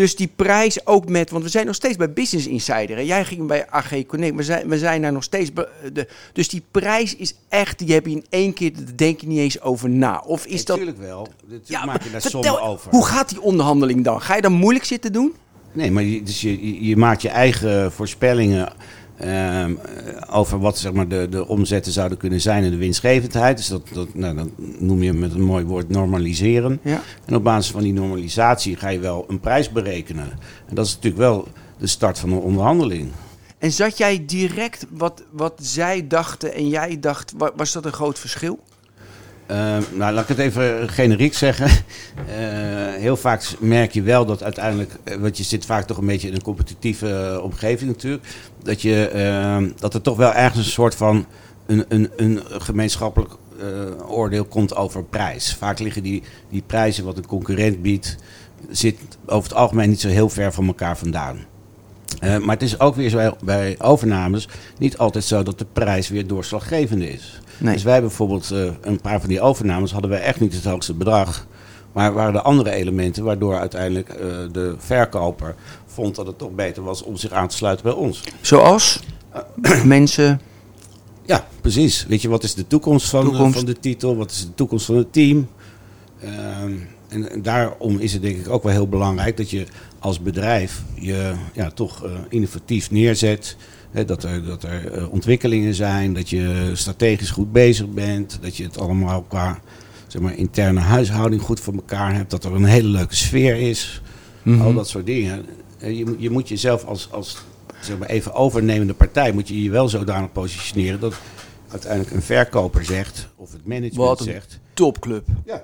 [0.00, 1.30] dus die prijs ook met...
[1.30, 2.96] Want we zijn nog steeds bij Business Insider.
[2.96, 3.02] Hè?
[3.02, 4.34] Jij ging bij AG Connect.
[4.36, 5.52] We zijn, we zijn daar nog steeds...
[5.52, 7.78] be- De, dus die prijs is echt...
[7.78, 8.72] Die heb je in één keer...
[8.74, 10.22] Daar denk je niet eens over na.
[10.26, 10.78] Of is dat...
[10.78, 11.28] Natuurlijk wel.
[11.42, 12.90] Natuurlijk Ja, maak je daar sommen over.
[12.90, 14.20] Hoe gaat die onderhandeling dan?
[14.22, 15.34] Ga je dan moeilijk zitten doen?
[15.72, 18.72] Nee, maar je, dus je- je maakt je eigen voorspellingen
[19.20, 23.56] ehm, eh, over wat zeg maar, de, de omzetten zouden kunnen zijn en de winstgevendheid.
[23.56, 26.80] Dus dat, dat, nou, dat noem je met een mooi woord normaliseren.
[26.82, 27.02] Ja.
[27.24, 30.30] En op basis van die normalisatie ga je wel een prijs berekenen.
[30.68, 33.08] En dat is natuurlijk wel de start van een onderhandeling.
[33.58, 37.32] En zat jij direct wat, wat zij dachten en jij dacht...
[37.36, 38.58] wa- Was dat een groot verschil?
[39.50, 41.66] Eh, nou, laat ik het even generiek zeggen.
[41.66, 46.06] Eh, heel vaak merk je wel dat uiteindelijk, eh, want je zit vaak toch een
[46.06, 48.24] beetje in een competitieve eh, omgeving natuurlijk,
[48.62, 51.26] dat, je, eh, dat er toch wel ergens een soort van
[51.66, 53.34] een, een, een gemeenschappelijk
[54.06, 55.54] oordeel komt over prijs.
[55.54, 58.16] Vaak liggen die, die prijzen wat een concurrent biedt,
[58.70, 61.38] zit over het algemeen niet zo heel ver van elkaar vandaan.
[62.20, 66.26] Maar het is ook weer zo bij overnames niet altijd zo dat de prijs weer
[66.26, 67.40] doorslaggevende is.
[67.60, 67.74] Nee.
[67.74, 70.64] Dus wij hebben bijvoorbeeld eh, een paar van die overnames hadden wij echt niet het
[70.64, 71.46] hoogste bedrag.
[71.92, 74.18] Maar waren er andere elementen waardoor uiteindelijk eh,
[74.52, 75.54] de verkoper
[75.86, 78.22] vond dat het toch beter was om zich aan te sluiten bij ons.
[78.40, 79.00] Zoals?
[79.84, 80.40] Mensen...
[81.22, 82.06] Ja, precies.
[82.08, 83.56] Weet je, wat is de toekomst van, Toekomst.
[83.56, 84.16] van de titel?
[84.16, 85.48] Wat is de toekomst van het team?
[86.20, 86.72] Ehm,
[87.08, 89.66] en, en daarom is het denk ik ook wel heel belangrijk dat je
[90.00, 93.56] als bedrijf je ja, toch eh, innovatief neerzet.
[94.06, 98.64] Dat er, dat er eh, ontwikkelingen zijn, dat je strategisch goed bezig bent, dat je
[98.64, 99.60] het allemaal qua
[100.06, 104.02] zeg maar, interne huishouding goed voor elkaar hebt, dat er een hele leuke sfeer is.
[104.60, 105.46] Al dat soort dingen.
[105.78, 107.36] Eh, Je, moet- je moet jezelf als, als
[107.80, 111.14] zeg maar even overnemende partij, moet je je wel zodanig positioneren dat
[111.70, 114.58] uiteindelijk een verkoper zegt, of het management Wat een zegt.
[114.74, 115.26] topclub.
[115.44, 115.62] Ja.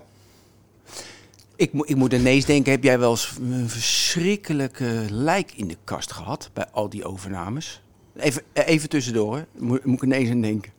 [1.57, 5.77] Ik, mo- ik moet ineens denken, heb jij wel eens een verschrikkelijke lijk in de
[5.85, 7.83] kast gehad bij al die overnames?
[8.16, 9.42] Even, eh, even tussendoor, hè.
[9.59, 10.73] Moet, moet ik ineens aan denken.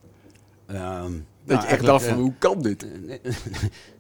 [0.68, 1.12] Ehm,
[1.44, 2.86] Dat nou, je echt dacht van, eh, hoe kan dit?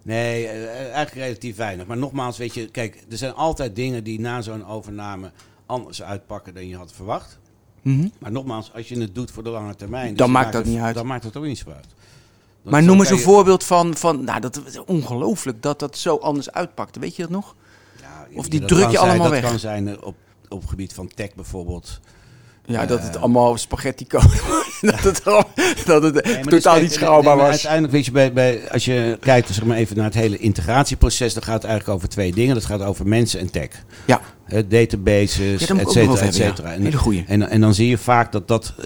[0.01, 1.85] Nee, eh, eigenlijk relatief weinig.
[1.85, 5.31] Maar nogmaals, weet je, kijk, er zijn altijd dingen die na zo'n overname
[5.65, 7.39] anders uitpakken dan je had verwacht.
[7.81, 8.07] Mhm.
[8.19, 10.65] Maar nogmaals, als je het doet voor de lange termijn, dus Dan maakt maakt dat
[10.65, 10.95] het- niet uit.
[10.95, 11.85] Dan maakt het ook niet zo uit.
[12.67, 16.15] Dat Maar noem eens een voorbeeld van, van nou, dat is ongelooflijk dat dat zo
[16.15, 16.99] anders uitpakte.
[16.99, 17.55] Weet je dat nog?
[18.01, 19.49] Ja, Of die dat druk je zijn- allemaal dat weg.
[19.49, 20.15] kan zijn eh, op,
[20.49, 21.99] op gebied van tech bijvoorbeeld.
[22.65, 22.87] Ja, Eh.
[22.87, 24.27] dat het allemaal spaghetti code
[24.91, 25.23] dat het,
[25.85, 27.51] dat het Nee, totaal dus niet schaalbaar nee, was.
[27.51, 31.33] Uiteindelijk, weet je, bij, bij, als je kijkt zeg maar even naar het hele integratieproces,
[31.33, 32.53] dan gaat het eigenlijk over twee dingen.
[32.55, 33.67] Dat gaat over mensen en tech.
[34.05, 36.71] Ja, Hè, databases, Ja, et cetera, et cetera.
[36.71, 36.79] ja.
[36.81, 37.23] Hele goeie.
[37.27, 38.85] En, en dan zie je vaak dat dat, eh,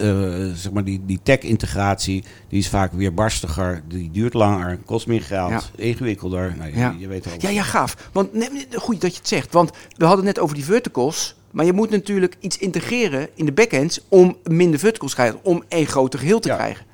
[0.54, 5.22] zeg maar die, die tech-integratie, die is vaak weer barstiger, die duurt langer, kost meer
[5.22, 5.60] geld, Ja.
[5.76, 6.54] ingewikkelder.
[6.58, 6.94] Nou, je, Ja.
[6.98, 7.32] je weet al.
[7.38, 7.96] ja, ja, gaaf.
[8.12, 9.52] Want nee, goed dat je het zegt.
[9.52, 11.34] Want we hadden het net over die verticals.
[11.52, 15.38] Maar je moet natuurlijk iets integreren in de backends om minder verticals te krijgen.
[15.42, 16.54] Om één groter geheel te Ja.
[16.56, 16.84] krijgen.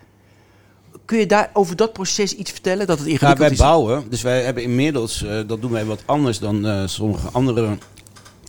[1.05, 2.87] Kun je daar over dat proces iets vertellen?
[2.87, 3.59] Dat het Ja, ingewikkeld wij is?
[3.59, 7.77] bouwen, dus wij hebben inmiddels, eh, dat doen wij wat anders dan eh, sommige andere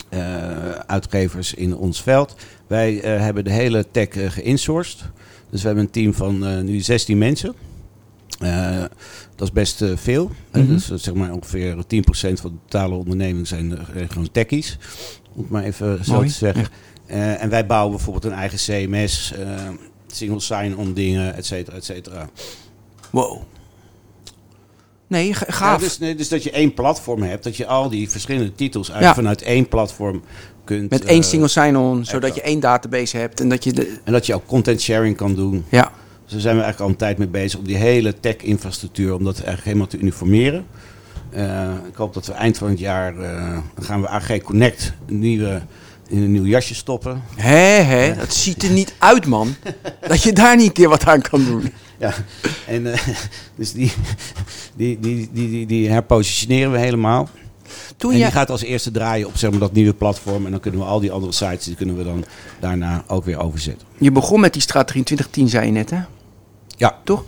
[0.09, 2.35] eh, uitgevers in ons veld.
[2.67, 4.99] Wij hebben de hele tech eh, geïnsourced.
[5.49, 7.55] Dus we hebben een team van nu 16 mensen.
[9.35, 10.31] Dat is best veel.
[10.51, 10.67] Mhm.
[10.67, 13.77] Dus zeg maar ongeveer 10% van de totale onderneming zijn
[14.09, 14.77] gewoon techies.
[15.35, 16.67] Om het maar even zo te zeggen.
[17.05, 19.47] Eh, en wij bouwen bijvoorbeeld een eigen CMS, eh,
[20.07, 22.29] single sign-on dingen, et cetera, et cetera.
[23.09, 23.41] Wow.
[25.07, 25.81] Nee, ga- gaaf.
[25.81, 28.89] Ja, dus, nee, dus dat je één platform hebt, dat je al die verschillende titels
[28.89, 29.21] eigenlijk Ja.
[29.23, 30.21] vanuit één platform
[30.63, 30.89] kunt.
[30.89, 33.39] Met eh, één single sign-on, zodat je één database hebt.
[33.39, 33.97] En dat je de...
[34.03, 35.65] En dat je ook content sharing kan doen.
[35.69, 35.91] Ja,
[36.23, 39.23] Dus daar zijn we eigenlijk al een tijd mee bezig om die hele tech-infrastructuur, om
[39.23, 40.65] dat eigenlijk helemaal te uniformeren.
[41.31, 45.19] Eh, ik hoop dat we eind van het jaar eh, gaan we AG Connect een
[45.19, 45.61] nieuwe,
[46.07, 47.23] in een nieuw jasje stoppen.
[47.35, 49.55] Hé, hé, dat ziet er niet uit, man.
[50.07, 51.71] Dat je daar niet een keer wat aan kan doen.
[51.99, 52.13] Ja,
[52.67, 53.07] en eh,
[53.55, 53.91] dus die,
[54.75, 57.29] die, die, die, die, die herpositioneren we helemaal.
[57.97, 60.45] Toen En die gaat als eerste draaien op zeg maar, dat nieuwe platform.
[60.45, 62.25] En dan kunnen we al die andere sites, die kunnen we dan
[62.59, 63.87] daarna ook weer overzetten.
[63.97, 65.99] je begon met die strategie in 2010, zei je net, hè?
[66.77, 67.23] Ja, Toch?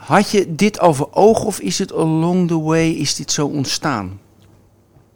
[0.00, 4.20] Had je dit over ogen of is het along the way, is dit zo ontstaan?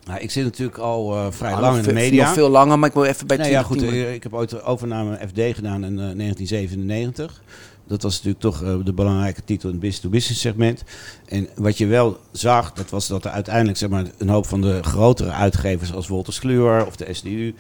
[0.05, 2.25] nou, ik zit natuurlijk al eh, vrij Nou, lang in de media.
[2.25, 4.09] Nog veel langer, maar ik wil even bij Nee, ja, goed, 2010.
[4.09, 7.43] eh, ik heb ooit de overname FD gedaan in eh, 1997.
[7.87, 10.83] Dat was natuurlijk toch eh, de belangrijke titel in het business-to-business segment.
[11.27, 14.61] En wat je wel zag, dat was dat er uiteindelijk zeg maar, een hoop van
[14.61, 17.55] de grotere uitgevers als Wolters Kluwer of de SDU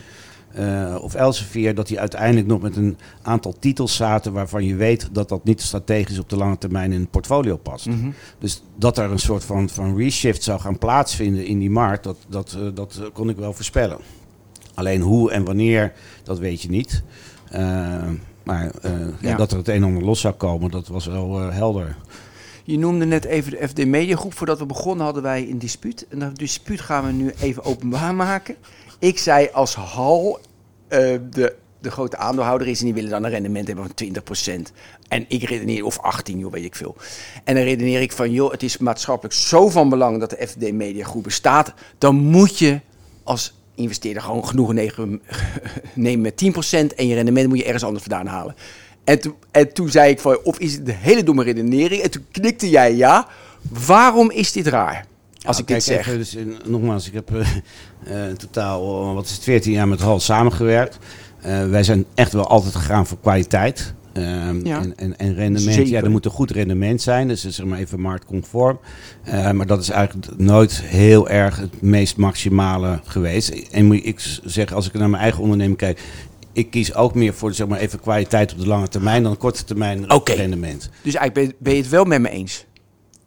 [0.54, 5.08] eh, of Elsevier, dat die uiteindelijk nog met een aantal titels zaten waarvan je weet
[5.12, 7.86] dat dat niet strategisch op de lange termijn in het portfolio past.
[7.86, 8.10] Mhm.
[8.38, 12.16] Dus dat er een soort van, van reshift zou gaan plaatsvinden in die markt, dat,
[12.28, 13.98] dat, eh, dat eh, kon ik wel voorspellen.
[14.74, 17.02] Alleen hoe en wanneer, dat weet je niet.
[18.42, 19.36] Maar ja, Ja.
[19.36, 21.96] dat er het een en ander los zou komen, dat was wel helder.
[22.64, 24.34] Je noemde net even de FD Media Groep.
[24.34, 26.06] Voordat we begonnen hadden wij een dispuut.
[26.08, 28.54] En dat dispuut gaan we nu even openbaar maken.
[29.04, 30.38] Ik zei als Hal
[30.88, 30.98] eh,
[31.30, 34.72] de, de grote aandeelhouder is en die willen dan een rendement hebben van 20%.
[35.08, 36.96] En ik redeneer, of 18, joh, weet ik veel.
[37.44, 40.72] En dan redeneer ik van, joh, het is maatschappelijk zo van belang dat de FD
[40.72, 41.72] Media Groep bestaat.
[41.98, 42.80] Dan moet je
[43.22, 45.22] als investeerder gewoon negen-
[45.94, 46.42] nemen met
[46.92, 48.54] 10% en je rendement moet je ergens anders vandaan halen.
[49.04, 52.02] En, toen- en toen zei ik van, of is het een hele domme redenering?
[52.02, 53.28] En toen knikte jij ja.
[53.86, 55.06] Waarom is dit raar?
[55.44, 55.98] Als ik dit zeg.
[56.06, 57.48] even, dus in- nogmaals, ik heb eh,
[58.04, 60.98] eh, in totaal, eh, wat is het, 14 jaar met Hal samengewerkt.
[61.40, 63.94] Eh, wij zijn echt wel altijd gegaan voor kwaliteit.
[64.12, 64.78] ehm, Ja.
[64.80, 65.74] en, en, en rendement.
[65.74, 65.90] Zeker.
[65.92, 67.28] Ja, er moet een goed rendement zijn.
[67.28, 68.78] Dus zeg maar even marktconform.
[69.24, 73.48] Eh, maar dat is eigenlijk nooit heel erg het meest maximale geweest.
[73.70, 76.00] En moet ik zeggen, als ik naar mijn eigen onderneming kijk.
[76.52, 79.64] Ik kies ook meer voor zeg maar, even kwaliteit op de lange termijn dan korte
[79.64, 80.90] termijn rendement.
[81.02, 82.64] Dus eigenlijk ben, ben je het wel met me eens.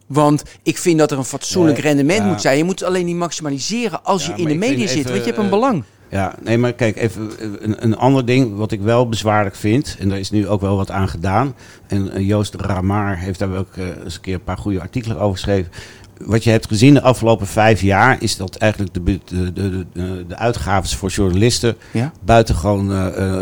[0.08, 2.26] Want ik vind dat er een fatsoenlijk Nee, rendement ja.
[2.28, 2.56] moet zijn.
[2.58, 4.96] Je moet het alleen niet maximaliseren als Ja, je in de media zit.
[4.96, 5.82] even, Want je hebt een eh, belang.
[6.10, 9.96] Ja, nee, maar kijk, even eh, een, een ander ding wat ik wel bezwaarlijk vind.
[9.98, 11.54] En daar is nu ook wel wat aan gedaan.
[11.86, 15.34] En eh, Joost Ramar heeft daar ook eens een keer een paar goede artikelen over
[15.36, 15.72] geschreven.
[16.18, 19.86] Wat je hebt gezien de afgelopen vijf jaar is dat eigenlijk de, de, de,
[20.26, 22.12] de, uitgaven voor journalisten Ja?
[22.24, 22.86] buitengewoon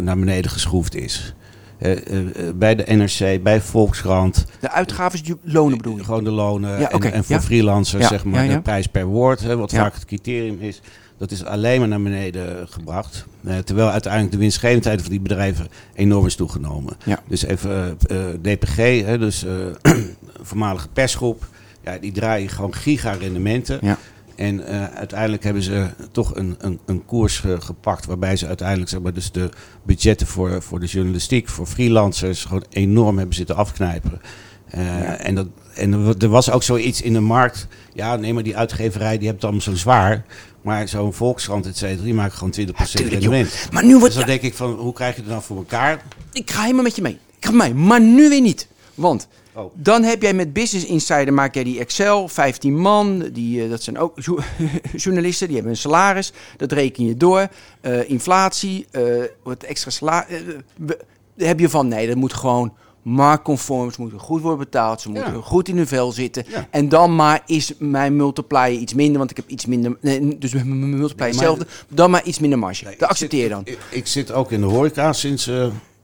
[0.05, 1.35] naar beneden geschroefd is.
[1.79, 6.05] Eh, eh, bij de NRC, bij Volkskrant, De uitgaven, die lonen bedoel je?
[6.05, 7.43] gewoon de lonen Ja, en, en voor ja.
[7.43, 10.81] freelancers Ja, zeg maar de prijs per woord, hè, wat vaak het criterium is.
[11.19, 13.27] Dat is alleen maar naar beneden gebracht.
[13.45, 16.97] Eh, terwijl uiteindelijk de winstgevendheid van die bedrijven enorm is toegenomen.
[17.05, 17.21] Ja.
[17.29, 17.99] Dus even
[18.43, 19.53] DPG, hè, dus eh,
[20.49, 21.49] voormalige persgroep,
[21.85, 23.79] ja, die draaien gewoon giga-rendementen.
[23.83, 23.99] Ja.
[24.37, 28.90] En eh, uiteindelijk hebben ze toch een, een, een koers eh, gepakt waarbij ze uiteindelijk
[28.90, 29.49] zeg maar, dus de
[29.83, 34.20] budgetten voor, voor de journalistiek, voor freelancers, gewoon enorm hebben zitten afknijpen.
[34.66, 37.66] Eh, En, dat, en er wa- was ook zoiets in de markt.
[37.94, 40.25] Ja, nee, maar die uitgeverij die het allemaal zo zwaar.
[40.62, 43.33] Maar zo'n Volkskrant, et cetera, die maken gewoon 20% tuurlijk, joh.
[43.33, 43.68] rendement.
[43.72, 44.14] Maar nu Dus wordt...
[44.14, 46.03] dan denk ik van, hoe krijg je het nou voor elkaar?
[46.33, 47.18] Ik ga helemaal met je mee.
[47.38, 47.75] Ik ga mee.
[47.75, 48.68] Maar nu weer niet.
[48.94, 49.73] Want Oh.
[49.75, 53.83] dan heb jij met Business Insider maak jij die Excel, 15 man, die, eh, dat
[53.83, 54.38] zijn ook jo-
[54.97, 57.49] journalisten, die hebben een salaris, dat reken je door.
[57.81, 59.03] Eh, inflatie, eh,
[59.42, 60.42] wat extra salaris.
[61.37, 65.33] heb je van nee, dat moet gewoon marktconform, ze moeten goed worden betaald, ze moeten
[65.33, 65.40] Ja.
[65.40, 66.45] goed in hun vel zitten.
[66.49, 66.66] Ja.
[66.71, 70.53] En dan maar is mijn multiplier iets minder, want ik heb iets minder, nee, dus
[70.53, 72.85] mijn multiplier Nee, hetzelfde, dan maar iets minder marge.
[72.85, 73.61] Nee, dat accepteer je dan.
[73.64, 75.51] Ik, ik zit ook in de horeca sinds...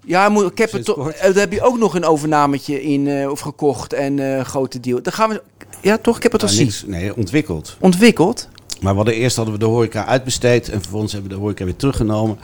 [0.05, 1.11] Ja, moet, ik heb het toch.
[1.11, 4.81] eh, Daar heb je ook nog een overnametje in eh, of gekocht en eh grote
[4.81, 5.03] deal.
[5.03, 5.43] Dan gaan we.
[5.81, 6.17] Ja, toch?
[6.17, 6.91] Ik heb het al nou, zien.
[6.91, 7.77] nee, ontwikkeld.
[7.81, 8.49] Ontwikkeld.
[8.81, 11.65] Maar we hadden eerst hadden we de horeca uitbesteed en vervolgens hebben we de horeca
[11.65, 12.39] weer teruggenomen.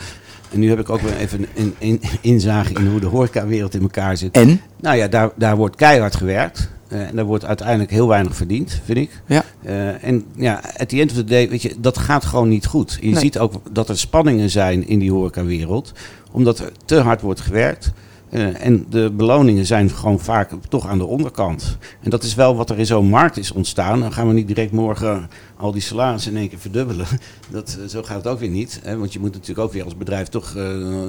[0.52, 3.80] En nu heb ik ook weer even een, een inzage in hoe de horecawereld in
[3.82, 4.34] elkaar zit.
[4.34, 4.60] En?
[4.80, 6.68] Nou ja, daar, daar wordt keihard gewerkt.
[6.88, 9.22] Eh, en daar wordt uiteindelijk heel weinig verdiend, vind ik.
[9.26, 9.44] Ja.
[9.62, 12.66] Eh, en ja, at the end of the day, weet je, dat gaat gewoon niet
[12.66, 12.98] goed.
[13.00, 13.18] Je Nee.
[13.20, 15.92] ziet ook dat er spanningen zijn in die horecawereld.
[16.30, 17.92] Omdat er te hard wordt gewerkt.
[18.30, 21.76] Eh, en de beloningen zijn gewoon vaak toch aan de onderkant.
[22.02, 24.00] En dat is wel wat er in zo'n markt is ontstaan.
[24.00, 27.06] Dan gaan we niet direct morgen al die salarissen in één keer verdubbelen.
[27.50, 28.80] Dat, zo gaat het ook weer niet.
[28.82, 28.96] Hè?
[28.98, 30.54] Want je moet natuurlijk ook weer als bedrijf toch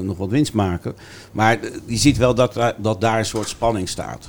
[0.03, 0.93] nog wat winst maken.
[1.31, 4.27] Maar je ziet wel dat, daar- dat daar een soort spanning staat.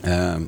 [0.00, 0.42] Ehm,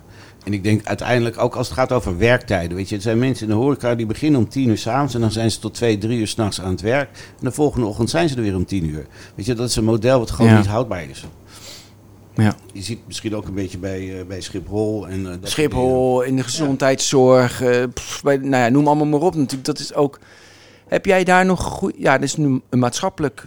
[0.45, 2.77] en ik denk uiteindelijk ook als het gaat over werktijden.
[2.77, 5.21] Weet je, er zijn mensen in de horeca die beginnen om tien uur s'avonds en
[5.21, 7.09] dan zijn ze tot twee, drie uur s'nachts aan het werk.
[7.39, 9.07] En de volgende ochtend zijn ze er weer om tien uur.
[9.35, 10.57] Weet je, dat is een model wat gewoon Ja.
[10.57, 11.25] niet houdbaar is.
[12.35, 12.55] Ja.
[12.73, 15.09] Je ziet het misschien ook een beetje bij, eh, bij Schiphol.
[15.09, 15.51] En, eh, dat.
[15.51, 19.65] Schiphol, in de gezondheidszorg, eh, pff, bij, nou ja, noem allemaal maar op natuurlijk.
[19.65, 20.19] Dat is ook...
[20.89, 21.93] Heb jij daar nog goed...
[21.97, 23.47] Ja, dat is nu een maatschappelijk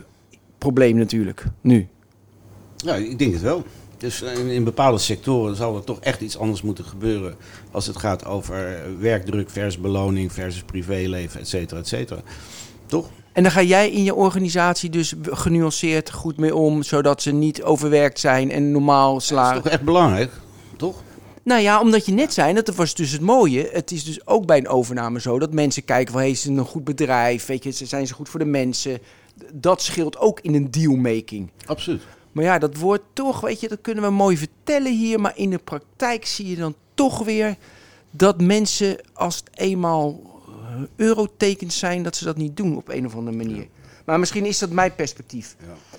[0.57, 1.87] probleem natuurlijk, nu.
[2.77, 3.63] Ja, ik denk het wel.
[3.97, 7.35] Dus in, in bepaalde sectoren zal er toch echt iets anders moeten gebeuren.
[7.71, 12.21] Als het gaat over eh, werkdruk versus beloning versus privéleven, et cetera, et cetera.
[12.85, 13.09] Toch?
[13.33, 17.63] En dan ga jij in je organisatie dus genuanceerd goed mee om, zodat ze niet
[17.63, 19.55] overwerkt zijn en normaal Dat slaan.
[19.57, 20.31] is toch echt belangrijk,
[20.77, 21.01] toch?
[21.43, 23.69] Nou ja, omdat je net zei, dat was dus het mooie.
[23.71, 26.65] Het is dus ook bij een overname zo dat mensen kijken van, is het een
[26.65, 27.45] goed bedrijf?
[27.45, 28.99] Weet je, zijn ze goed voor de mensen?
[29.53, 31.51] Dat scheelt ook in een dealmaking.
[31.65, 32.01] Absoluut.
[32.35, 35.19] Maar ja, dat wordt toch, weet je, dat kunnen we mooi vertellen hier.
[35.19, 37.55] Maar in de praktijk zie je dan toch weer
[38.11, 43.05] dat mensen, als het eenmaal eh, eurotekens zijn, dat ze dat niet doen op een
[43.05, 43.67] of andere manier.
[44.05, 45.55] Maar misschien is dat mijn perspectief.
[45.59, 45.97] Ja.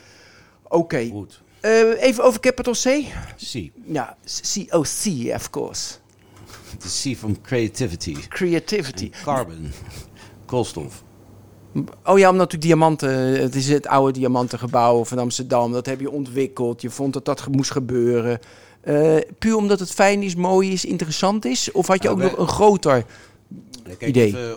[0.62, 1.42] Oké, Goed.
[1.60, 3.04] eh, even over Capital C.
[3.52, 3.70] C.
[3.86, 4.16] Ja,
[4.52, 5.94] COC, of course.
[6.82, 8.16] De C van creativity.
[8.28, 9.04] Creativity.
[9.12, 9.70] En carbon.
[10.44, 11.02] Koolstof.
[12.04, 15.72] Oh ja, omdat natuurlijk diamanten, het is het oude diamantengebouw van Amsterdam.
[15.72, 16.82] Dat heb je ontwikkeld.
[16.82, 18.38] Je vond dat dat moest gebeuren.
[18.80, 21.72] Eh, puur omdat het fijn is, mooi is, interessant is?
[21.72, 23.04] Of had je ook nog een groter?
[23.84, 24.26] Kijk, Idee.
[24.26, 24.56] even,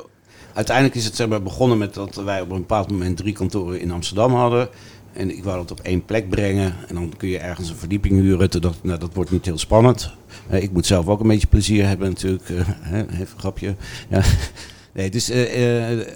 [0.54, 3.80] uiteindelijk is het zeg maar, begonnen met dat wij op een bepaald moment drie kantoren
[3.80, 4.70] in Amsterdam hadden.
[5.14, 6.76] En ik wou dat op één plek brengen.
[6.88, 8.50] En dan kun je ergens een verdieping huren.
[8.50, 10.12] Toen dacht ik, nou, dat wordt niet heel spannend.
[10.50, 12.50] Eh, ik moet zelf ook een beetje plezier hebben natuurlijk.
[12.50, 13.76] eh, hè, even een grapje.
[14.10, 14.22] Ja.
[14.94, 15.32] Nee, dus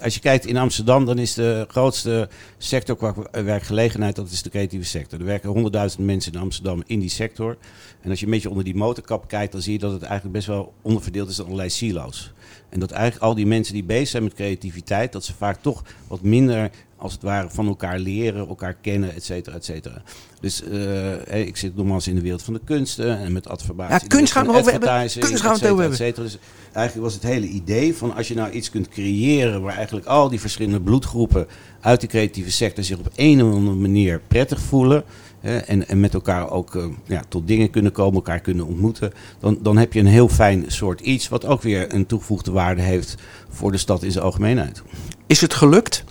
[0.02, 4.50] als je kijkt in Amsterdam, dan is de grootste sector qua werkgelegenheid, dat is de
[4.50, 5.18] creatieve sector.
[5.18, 7.56] Er werken 100.000 mensen in Amsterdam in die sector.
[8.00, 10.32] En als je een beetje onder die motorkap kijkt, dan zie je dat het eigenlijk
[10.32, 12.32] best wel onderverdeeld is in allerlei silo's.
[12.68, 15.84] En dat eigenlijk al die mensen die bezig zijn met creativiteit, dat ze vaak toch
[16.08, 20.02] wat minder als het ware van elkaar leren, elkaar kennen, et cetera, et cetera.
[20.40, 23.94] Dus eh, ik zit nogmaals in de wereld van de kunsten en met adverbatie.
[23.94, 24.90] Ja, de kunst gaan we over hebben.
[25.18, 26.22] Kunst gaan we over cetera.
[26.22, 26.38] Dus
[26.72, 30.28] eigenlijk was het hele idee van als je nou iets kunt creëren waar eigenlijk al
[30.28, 31.46] die verschillende bloedgroepen
[31.80, 35.04] uit die creatieve sector zich op een of andere manier prettig voelen.
[35.44, 39.12] hè, en, en met elkaar ook eh, ja, tot dingen kunnen komen, elkaar kunnen ontmoeten.
[39.40, 42.82] Dan, dan heb je een heel fijn soort iets, wat ook weer een toegevoegde waarde
[42.82, 43.14] heeft
[43.48, 44.82] voor de stad in zijn algemeenheid.
[45.26, 46.04] Is het gelukt?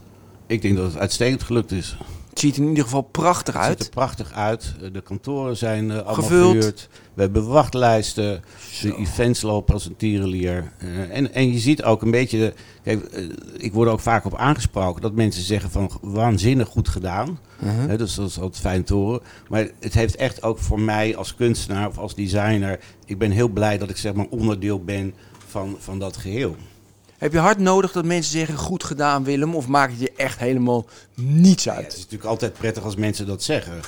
[0.47, 1.97] Ik denk dat het uitstekend gelukt is.
[2.29, 3.83] Het ziet er in ieder geval prachtig Het ziet uit.
[3.83, 4.75] er prachtig uit.
[4.81, 6.87] Eh, De kantoren zijn eh, allemaal Gevuld.
[7.13, 8.43] We hebben wachtlijsten.
[8.81, 10.71] De events lopen als een tierenlier.
[10.77, 12.37] Eh, en, en je ziet ook een beetje...
[12.37, 12.53] de-
[12.83, 13.03] kijk,
[13.57, 17.39] ik word ook vaak op aangesproken dat mensen zeggen van waanzinnig goed gedaan.
[17.63, 17.97] Uh-huh.
[17.97, 19.21] Dus dat is altijd fijn te horen.
[19.49, 22.79] Maar het heeft echt ook voor mij als kunstenaar of als designer...
[23.05, 25.13] Ik ben heel blij dat ik zeg maar onderdeel ben
[25.47, 26.55] van, van dat geheel.
[27.23, 29.55] Heb je hard nodig dat mensen zeggen goed gedaan Willem?
[29.55, 31.93] Of maakt het je echt helemaal niets Ja, het uit?
[31.93, 33.79] is natuurlijk altijd prettig als mensen dat zeggen.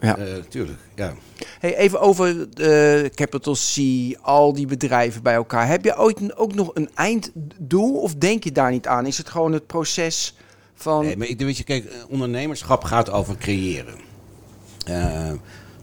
[0.00, 0.16] Ja.
[0.16, 1.14] Eh, tuurlijk, ja.
[1.58, 3.76] Hey, even over eh, Capital C,
[4.20, 5.66] al die bedrijven bij elkaar.
[5.66, 9.06] Heb je ooit ook nog een einddoel of denk je daar niet aan?
[9.06, 10.34] Is het gewoon het proces
[10.74, 11.04] van...
[11.04, 13.94] Nee, maar ik weet je, kijk, eh, ondernemerschap gaat over creëren.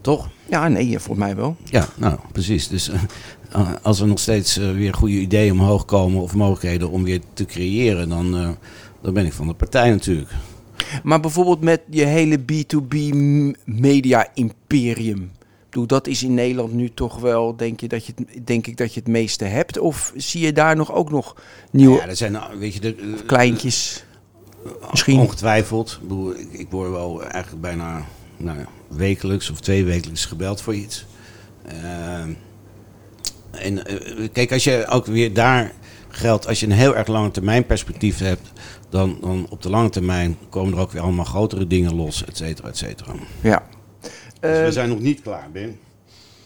[0.02, 0.30] Toch?
[0.50, 1.56] Ja, nee, volgens mij wel.
[1.64, 2.68] Ja, nou, precies.
[2.68, 2.92] Dus
[3.82, 7.46] als er nog steeds eh, weer goede ideeën omhoog komen of mogelijkheden om weer te
[7.46, 8.50] creëren, dan, eh,
[9.02, 10.30] dan ben ik van de partij natuurlijk.
[11.04, 15.32] Maar bijvoorbeeld met je hele B2B m- media imperium.
[15.86, 18.94] Dat is in Nederland nu toch wel, denk, je dat je het, denk ik, dat
[18.94, 19.78] je het meeste hebt?
[19.80, 21.36] Of zie je daar nog ook nog
[21.72, 24.04] nieuwe Ja, er zijn, nou, weet je, de, eh, kleintjes?
[24.92, 25.20] Misschien.
[25.20, 26.00] Ongetwijfeld.
[26.10, 28.06] Ik, ik, ik word wel eigenlijk bijna
[28.38, 31.06] nou, ja, wekelijks of twee wekelijks gebeld voor iets.
[31.66, 32.24] Eh,
[33.52, 35.72] en eh, kijk, als je ook weer daar
[36.10, 38.52] geldt, als je een heel erg lange termijn perspectief hebt,
[38.90, 42.38] dan, dan op de lange termijn komen er ook weer allemaal grotere dingen los, et
[42.38, 43.14] cetera, et cetera.
[43.42, 43.68] Ja.
[44.02, 45.80] Dus Eh, we zijn nog niet klaar, Ben.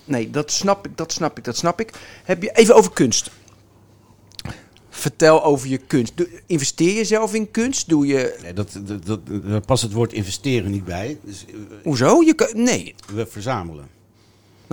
[0.05, 1.93] Nee, dat snap ik, dat snap ik, dat snap ik.
[2.23, 3.31] Heb je even over kunst?
[4.89, 6.17] Vertel over je kunst.
[6.17, 7.89] Doe- investeer je zelf in kunst?
[7.89, 8.37] Doe je.
[8.41, 11.17] Nee, dat, dat, dat, daar past het woord investeren niet bij.
[11.23, 12.21] Dus eh, Hoezo?
[12.21, 12.95] Je kan, nee.
[13.13, 13.87] we verzamelen.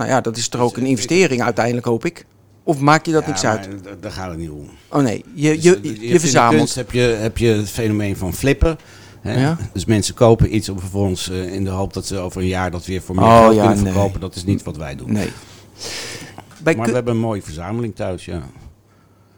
[0.01, 2.25] Nou ja, dat is toch ook een investering uiteindelijk, hoop ik.
[2.63, 3.67] Of maak je dat Ja, niks uit?
[3.99, 4.69] Daar gaat het niet om.
[4.89, 6.57] Oh nee, je, Dus, je, eh, je, de verzamelt.
[6.57, 8.77] kunst heb je, heb je het fenomeen van flippen.
[9.23, 9.57] Ja.
[9.73, 12.71] Dus mensen kopen iets om vervolgens eh, in de hoop dat ze over een jaar
[12.71, 13.93] dat weer voor meer Oh, geld ja, kunnen nee.
[13.93, 14.19] verkopen.
[14.19, 15.11] Dat is niet wat wij doen.
[15.11, 15.29] Nee.
[16.63, 18.41] Bij Maar we hebben een mooie verzameling thuis, ja.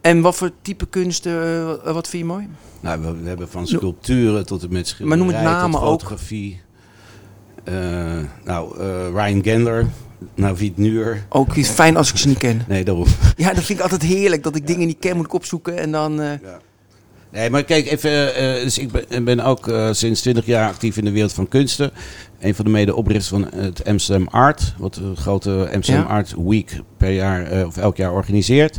[0.02, 2.47] En wat voor type kunst, eh, wat vind je mooi?
[2.80, 5.82] Nou, we, we hebben van sculpturen tot en met Maar schilderijen, noem het namen tot
[5.82, 5.88] ook.
[5.89, 6.62] fotografie.
[7.63, 7.73] Eh,
[8.45, 9.88] nou, eh, Ryan Gender,
[10.36, 11.25] Navid Nuur.
[11.29, 12.62] Ook is fijn als ik ze niet ken.
[12.67, 13.05] Nee, daarom.
[13.36, 14.43] Ja, dat vind ik altijd heerlijk.
[14.43, 15.77] Dat ik dingen niet ken, moet ik opzoeken.
[15.77, 16.21] En dan...
[16.21, 16.29] eh,
[17.31, 18.36] Nee, maar kijk even.
[18.36, 21.47] eh, dus ik ben, ben ook eh, sinds 20 jaar actief in de wereld van
[21.47, 21.91] kunsten.
[22.43, 26.10] Een van de medeoprichters van het Amsterdam Art, wat de grote Amsterdam Ja.
[26.10, 28.78] Art Week per jaar eh, of elk jaar organiseert.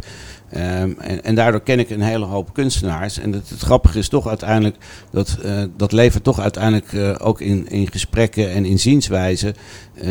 [0.51, 3.19] Ehm, en, en daardoor ken ik een hele hoop kunstenaars.
[3.19, 4.77] En het, het grappige is toch uiteindelijk
[5.11, 9.55] dat eh, dat levert toch uiteindelijk eh, ook in, in gesprekken en in zienswijze
[9.95, 10.09] eh,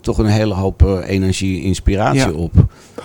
[0.00, 2.32] toch een hele hoop energie, inspiratie Ja.
[2.32, 2.52] op.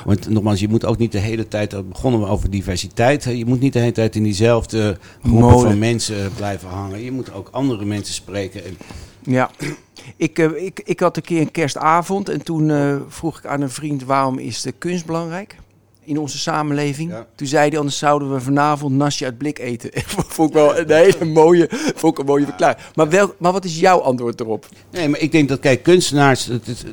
[0.05, 3.23] Want nogmaals, je moet ook niet de hele tijd, dat begonnen we over diversiteit.
[3.23, 5.69] Hè, je moet niet de hele tijd in diezelfde groepen Molen.
[5.69, 7.03] van mensen blijven hangen.
[7.03, 8.65] Je moet ook andere mensen spreken.
[8.65, 8.77] En,
[9.29, 9.49] Ja,
[10.17, 13.61] ik, eh, ik, ik had een keer een kerstavond en toen eh, vroeg ik aan
[13.61, 15.55] een vriend waarom is de kunst belangrijk
[16.03, 17.11] in onze samenleving.
[17.11, 17.25] Ja.
[17.35, 19.89] Toen zei hij anders zouden we vanavond nasje uit blik eten.
[20.27, 22.79] vond ik wel een hele mooie, vond ik een mooie verklaring.
[22.95, 24.67] Maar, wel, maar wat is jouw antwoord erop?
[24.91, 26.85] Nee, maar ik denk dat, kijk, kunstenaars, het-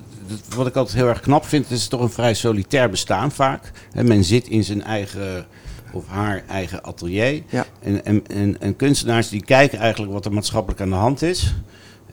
[0.55, 3.71] wat ik altijd heel erg knap vind, het is toch een vrij solitair bestaan vaak.
[3.93, 5.47] Hè, men zit in zijn eigen
[5.93, 7.43] of haar eigen atelier.
[7.49, 7.67] Ja.
[7.83, 11.55] En, en, en, en kunstenaars die kijken eigenlijk wat er maatschappelijk aan de hand is.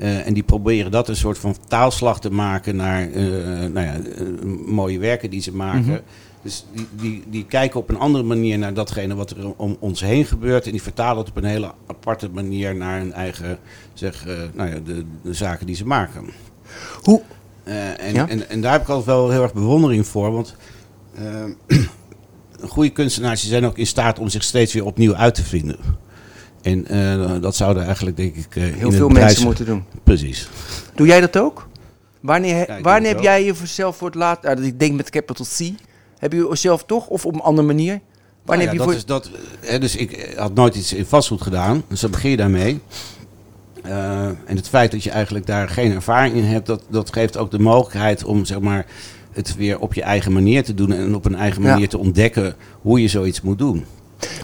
[0.02, 3.24] Eh, en die proberen dat een soort van taalslag te maken naar eh,
[3.74, 4.26] nou ja, eh,
[4.66, 5.82] mooie werken die ze maken.
[5.82, 6.00] Mhm.
[6.42, 10.02] Dus die, die, die kijken op een andere manier naar datgene wat er om ons
[10.02, 10.66] heen gebeurt.
[10.66, 13.58] En die vertalen het op een hele aparte manier naar hun eigen,
[13.94, 16.26] zeg, nou ja, de, de zaken die ze maken.
[17.02, 17.22] Hoe?
[17.64, 18.28] En, Ja?
[18.28, 20.32] en, en daar heb ik altijd wel heel erg bewondering voor.
[20.32, 20.56] Want
[22.70, 25.78] goede kunstenaars zijn ook in staat om zich steeds weer opnieuw uit te vinden.
[26.62, 29.84] En eh, dat zouden eigenlijk, denk ik, eh, in Heel het veel mensen moeten doen.
[30.04, 30.50] Precies.
[30.96, 31.68] Doe jij dat ook?
[32.20, 33.24] Wanneer, Ja, wanneer heb wel.
[33.24, 35.60] jij jezelf voor het laatst, ik denk met capital C,
[36.18, 38.00] heb je jezelf toch of op een andere manier?
[38.46, 38.96] Wanneer Nou ja, heb je dat voor...
[38.96, 42.30] is dat, hè, dus ik eh, had nooit iets in vastgoed gedaan, dus dan begin
[42.30, 42.80] je daarmee.
[43.84, 47.38] Eh, en het feit dat je eigenlijk daar geen ervaring in hebt, dat, dat geeft
[47.38, 48.86] ook de mogelijkheid om zeg maar,
[49.32, 51.70] het weer op je eigen manier te doen en op een eigen Ja.
[51.72, 53.86] manier te ontdekken hoe je zoiets moet doen.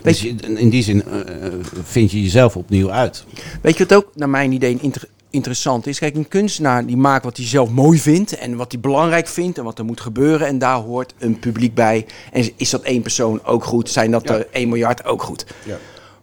[0.03, 1.53] Dus je- in die zin eh, eh,
[1.83, 3.25] vind je jezelf opnieuw uit.
[3.61, 5.99] Weet je wat ook naar mijn idee inter- interessant is?
[5.99, 9.57] Kijk, een kunstenaar die maakt wat hij zelf mooi vindt en wat hij belangrijk vindt
[9.57, 10.47] en wat er moet gebeuren.
[10.47, 12.05] En daar hoort een publiek bij.
[12.31, 13.89] En is dat één persoon ook goed?
[13.89, 14.33] Zijn dat Ja.
[14.35, 15.45] er 1 miljard ook goed?
[15.65, 15.77] Ja.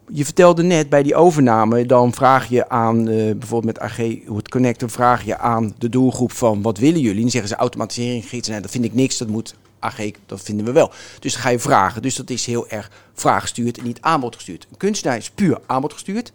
[0.09, 3.96] Je vertelde net bij die overname, dan vraag je aan, eh, bijvoorbeeld met AG
[4.26, 7.16] hoe het connect, dan vraag je aan de doelgroep van wat willen jullie?
[7.16, 9.55] En dan zeggen ze automatisering, gids, nee, dat vind ik niks, dat moet
[9.85, 10.93] AG, dat vinden we wel.
[11.18, 12.03] Dus dan ga je vragen.
[12.03, 14.66] Dus dat is heel erg vraaggestuurd en niet aanbodgestuurd.
[14.70, 16.32] Een kunstenaar is puur aanbodgestuurd.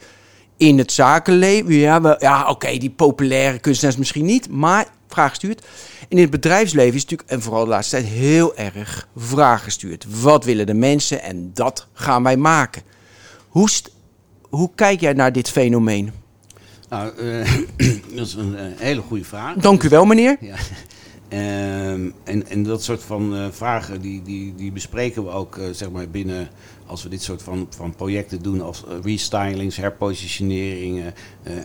[0.58, 5.66] In het zakenleven, ja, ja oké, die populaire kunstenaars misschien niet, maar vraaggestuurd.
[6.00, 10.06] En in het bedrijfsleven is het natuurlijk, en vooral de laatste tijd, heel erg vraaggestuurd.
[10.22, 12.82] Wat willen de mensen en dat gaan wij maken.
[13.48, 13.70] Hoe,
[14.42, 16.12] hoe kijk jij naar dit fenomeen?
[16.90, 17.52] Nou, eh,
[18.16, 19.56] dat is een eh, hele goede vraag.
[19.56, 20.38] Dank u wel, meneer.
[20.40, 20.56] Ja.
[21.30, 25.66] Ehm, en, en dat soort van eh, vragen die, die, die bespreken we ook eh,
[25.72, 26.50] zeg maar binnen
[26.86, 31.14] als we dit soort van, van projecten doen als eh, restylings, herpositioneringen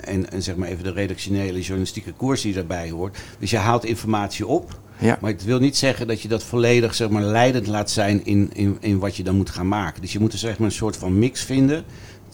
[0.00, 3.18] en, en zeg maar even de redactionele journalistieke koers die daarbij hoort.
[3.38, 5.18] Dus je haalt informatie op, Ja.
[5.20, 8.50] maar het wil niet zeggen dat je dat volledig zeg maar, leidend laat zijn in,
[8.52, 10.00] in, in wat je dan moet gaan maken.
[10.00, 11.84] Dus je moet er zeg maar, een soort van mix vinden.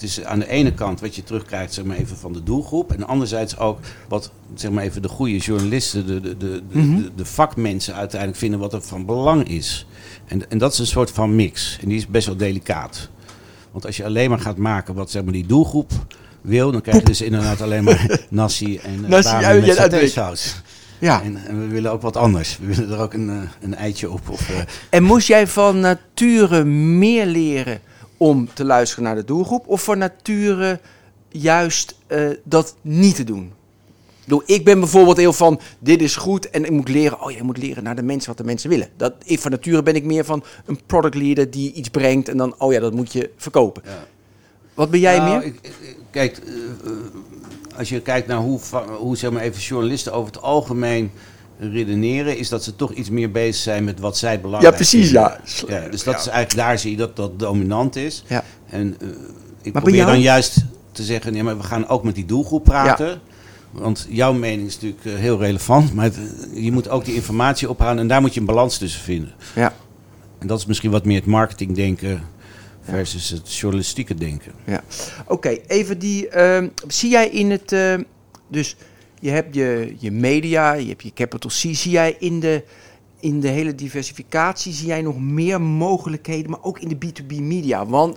[0.00, 2.92] Het is aan de ene kant wat je terugkrijgt zeg maar, even van de doelgroep.
[2.92, 3.78] En anderzijds ook
[4.08, 6.96] wat zeg maar, even de goede journalisten, de, de, de, de, Mhm.
[6.96, 9.86] de, de vakmensen uiteindelijk vinden wat er van belang is.
[10.26, 11.78] En, en dat is een soort van mix.
[11.82, 13.08] En die is best wel delicaat.
[13.70, 15.90] Want als je alleen maar gaat maken wat zeg maar, die doelgroep
[16.40, 20.62] wil, dan krijg je dus inderdaad alleen maar nasi en Nasi, met uit- satésaus.
[20.98, 21.22] Ja.
[21.22, 22.58] En, en we willen ook wat anders.
[22.60, 24.28] We willen er ook een, eh, een eitje op.
[24.28, 24.56] Of, eh,
[24.90, 27.80] En moest jij van nature meer leren
[28.22, 29.66] om te luisteren naar de doelgroep?
[29.68, 30.80] Of van nature
[31.28, 33.52] juist eh, dat niet te doen?
[34.46, 37.58] Ik ben bijvoorbeeld heel van, dit is goed en ik moet leren, oh je moet
[37.58, 38.88] leren naar de mensen wat de mensen willen.
[38.96, 42.36] Dat, ik, van nature ben ik meer van een product leader die iets brengt en
[42.36, 43.82] dan, oh ja, dat moet je verkopen.
[43.86, 44.04] Ja.
[44.74, 45.46] Wat ben jij Nou, meer?
[45.46, 46.92] ik- ik- kijk, eh, eh,
[47.76, 48.60] als je kijkt naar hoe,
[48.98, 51.10] hoe zeg maar even journalisten over het algemeen
[51.60, 55.04] redeneren, is dat ze toch iets meer bezig zijn met wat zij belangrijk Ja, precies,
[55.10, 55.22] vinden.
[55.68, 55.80] ja.
[55.82, 55.88] ja.
[55.88, 58.24] Dus dat is eigenlijk, daar zie je dat dat dominant is.
[58.26, 58.44] Ja.
[58.66, 59.08] En eh,
[59.62, 60.10] ik probeer jou?
[60.10, 63.20] dan juist te zeggen, nee, maar we gaan ook met die doelgroep praten.
[63.70, 66.18] Want jouw mening is natuurlijk eh, heel relevant, maar het-
[66.54, 69.32] je moet ook die informatie ophalen en daar moet je een balans tussen vinden.
[69.54, 69.74] Ja.
[70.38, 72.22] En dat is misschien wat meer het marketingdenken
[72.82, 74.52] versus het journalistieke denken.
[74.66, 74.82] Ja.
[75.26, 76.28] Oké, even die.
[76.28, 77.74] ehm, zie jij in het.
[78.48, 78.76] dus
[79.20, 81.54] je hebt je, je media, je hebt je capital C.
[81.76, 82.62] Zie jij in de,
[83.20, 84.72] in de hele diversificatie.
[84.72, 87.86] Zie jij nog meer mogelijkheden, maar ook in de B2B media?
[87.86, 88.16] Want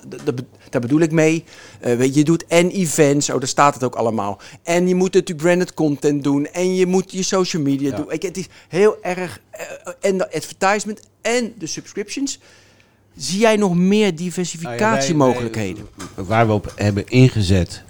[0.69, 1.43] daar bedoel ik mee.
[1.79, 4.39] eh, weet je, je doet en events, oh, daar staat het ook allemaal.
[4.63, 6.45] En je moet natuurlijk branded content doen.
[6.47, 7.95] En je moet je social media Ja.
[7.95, 8.05] doen.
[8.09, 9.39] Je, het is heel erg.
[9.51, 9.65] eh,
[10.01, 12.39] en de advertisement en de subscriptions.
[13.15, 15.87] Zie jij nog meer Nou ja, wij- diversificatiemogelijkheden?
[16.15, 17.83] wij- waar we op hebben ingezet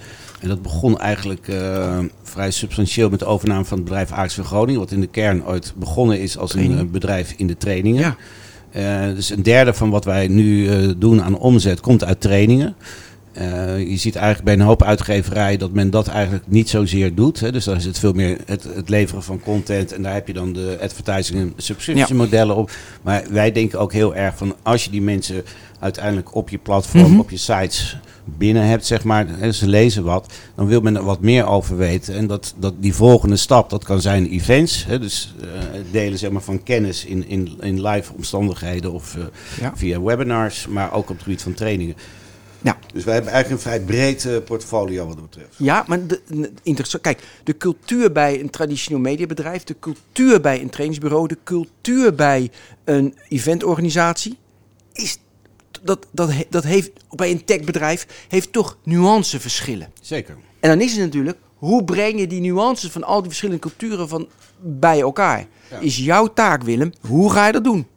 [0.44, 4.80] En dat begon eigenlijk eh, vrij substantieel met de overname van het bedrijf AXV Groningen.
[4.80, 6.88] Wat in de kern ooit begonnen is als een Training.
[6.88, 8.02] eh, bedrijf in de trainingen.
[8.02, 8.16] Ja.
[9.10, 10.68] Eh, dus een derde van wat wij nu
[10.98, 12.76] doen aan omzet komt uit trainingen.
[13.78, 17.40] Je ziet eigenlijk bij een hoop uitgeverijen dat men dat eigenlijk niet zozeer doet.
[17.40, 17.52] Hè.
[17.52, 19.92] Dus dan is het veel meer het, het leveren van content.
[19.94, 22.72] En daar heb je dan de advertising en subscription modellen op.
[23.02, 25.44] Maar wij denken ook heel erg van als je die mensen
[25.80, 27.20] uiteindelijk op je platform, Mhm.
[27.20, 31.20] op je sites binnen hebt, zeg maar, ze lezen wat, dan wil men er wat
[31.22, 32.16] meer over weten.
[32.16, 34.86] En dat, dat die volgende stap, dat kan zijn events.
[34.86, 35.48] Hè, dus eh,
[35.92, 39.24] delen zeg maar, van kennis in, in, in live omstandigheden of eh,
[39.62, 39.72] Ja.
[39.76, 41.96] via webinars, maar ook op het gebied van trainingen.
[42.62, 42.78] Ja.
[42.94, 45.56] Dus wij hebben eigenlijk een vrij breed eh, portfolio wat dat betreft.
[45.58, 47.04] Ja, maar de, de- interessant.
[47.04, 52.52] Kijk, de cultuur bij een traditioneel mediabedrijf, de cultuur bij een trainingsbureau, de cultuur bij
[52.84, 54.38] een eventorganisatie,
[54.94, 55.18] is
[55.84, 59.92] dat, dat, dat heeft bij een techbedrijf heeft toch nuanceverschillen.
[60.02, 60.38] Zeker.
[60.60, 64.08] En dan is het natuurlijk, hoe breng je die nuances van al die verschillende culturen
[64.10, 64.28] van
[64.62, 65.46] bij elkaar?
[65.72, 65.80] Ja.
[65.80, 66.92] Is jouw taak, Willem.
[67.02, 67.88] Hoe ga je dat doen?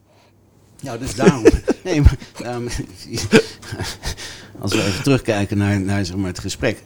[0.83, 1.43] Nou, dus daarom.
[1.85, 2.67] nee, maar daarom-
[4.61, 6.83] als we even terugkijken naar, naar zeg maar, het gesprek,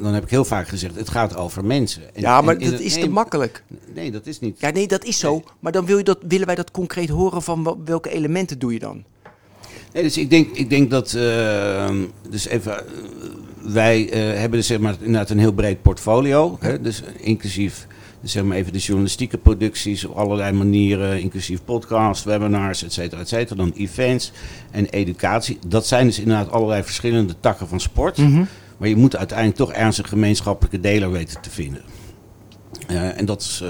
[0.00, 2.14] dan heb ik heel vaak gezegd: het gaat over mensen.
[2.14, 3.62] En- Ja, maar dat het- is te makkelijk.
[3.94, 4.60] Nee, dat is niet.
[4.60, 5.42] Ja, nee, dat is zo.
[5.60, 8.78] Maar dan wil je dat, willen wij dat concreet horen van welke elementen doe je
[8.78, 9.04] dan?
[9.94, 11.14] Nee, dus ik denk, ik denk dat.
[11.14, 11.90] eh,
[12.30, 12.78] dus even.
[12.78, 12.84] eh,
[13.62, 16.56] wij eh, hebben dus zeg maar inderdaad een heel breed portfolio.
[16.60, 17.86] Hè, dus inclusief.
[18.20, 23.20] Dus zeg maar even de journalistieke producties op allerlei manieren, inclusief podcast, webinars, et cetera,
[23.20, 23.56] et cetera.
[23.56, 24.32] Dan events
[24.70, 25.58] en educatie.
[25.66, 28.16] Dat zijn dus inderdaad allerlei verschillende takken van sport.
[28.78, 31.82] Maar je moet uiteindelijk toch ergens een gemeenschappelijke deler weten te vinden.
[32.86, 33.62] Eh, en dat is,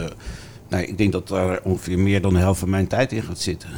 [0.69, 3.39] nou, ik denk dat daar ongeveer meer dan de helft van mijn tijd in gaat
[3.41, 3.69] zitten.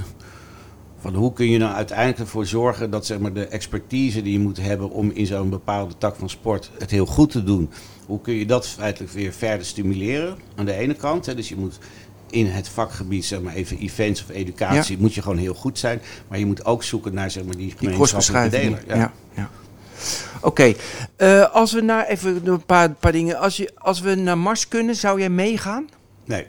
[1.14, 4.56] Hoe kun je nou uiteindelijk ervoor zorgen dat zeg maar, de expertise die je moet
[4.56, 7.70] hebben om in zo'n bepaalde tak van sport het heel goed te doen.
[8.06, 11.26] Hoe kun je dat feitelijk weer verder stimuleren aan de ene kant.
[11.26, 11.78] Hè, dus je moet
[12.30, 16.00] in het vakgebied, zeg maar even events of educatie, moet je gewoon heel goed zijn.
[16.28, 18.82] Maar je moet ook zoeken naar zeg maar, die Die gemeenschappelijke deler.
[18.86, 19.12] Ja.
[19.34, 19.50] Ja.
[20.40, 20.74] Oké,
[21.16, 23.38] eh, als we naar even een paar, paar dingen.
[23.38, 25.88] Als, je, als we naar Mars kunnen, zou jij meegaan?
[26.24, 26.46] Nee.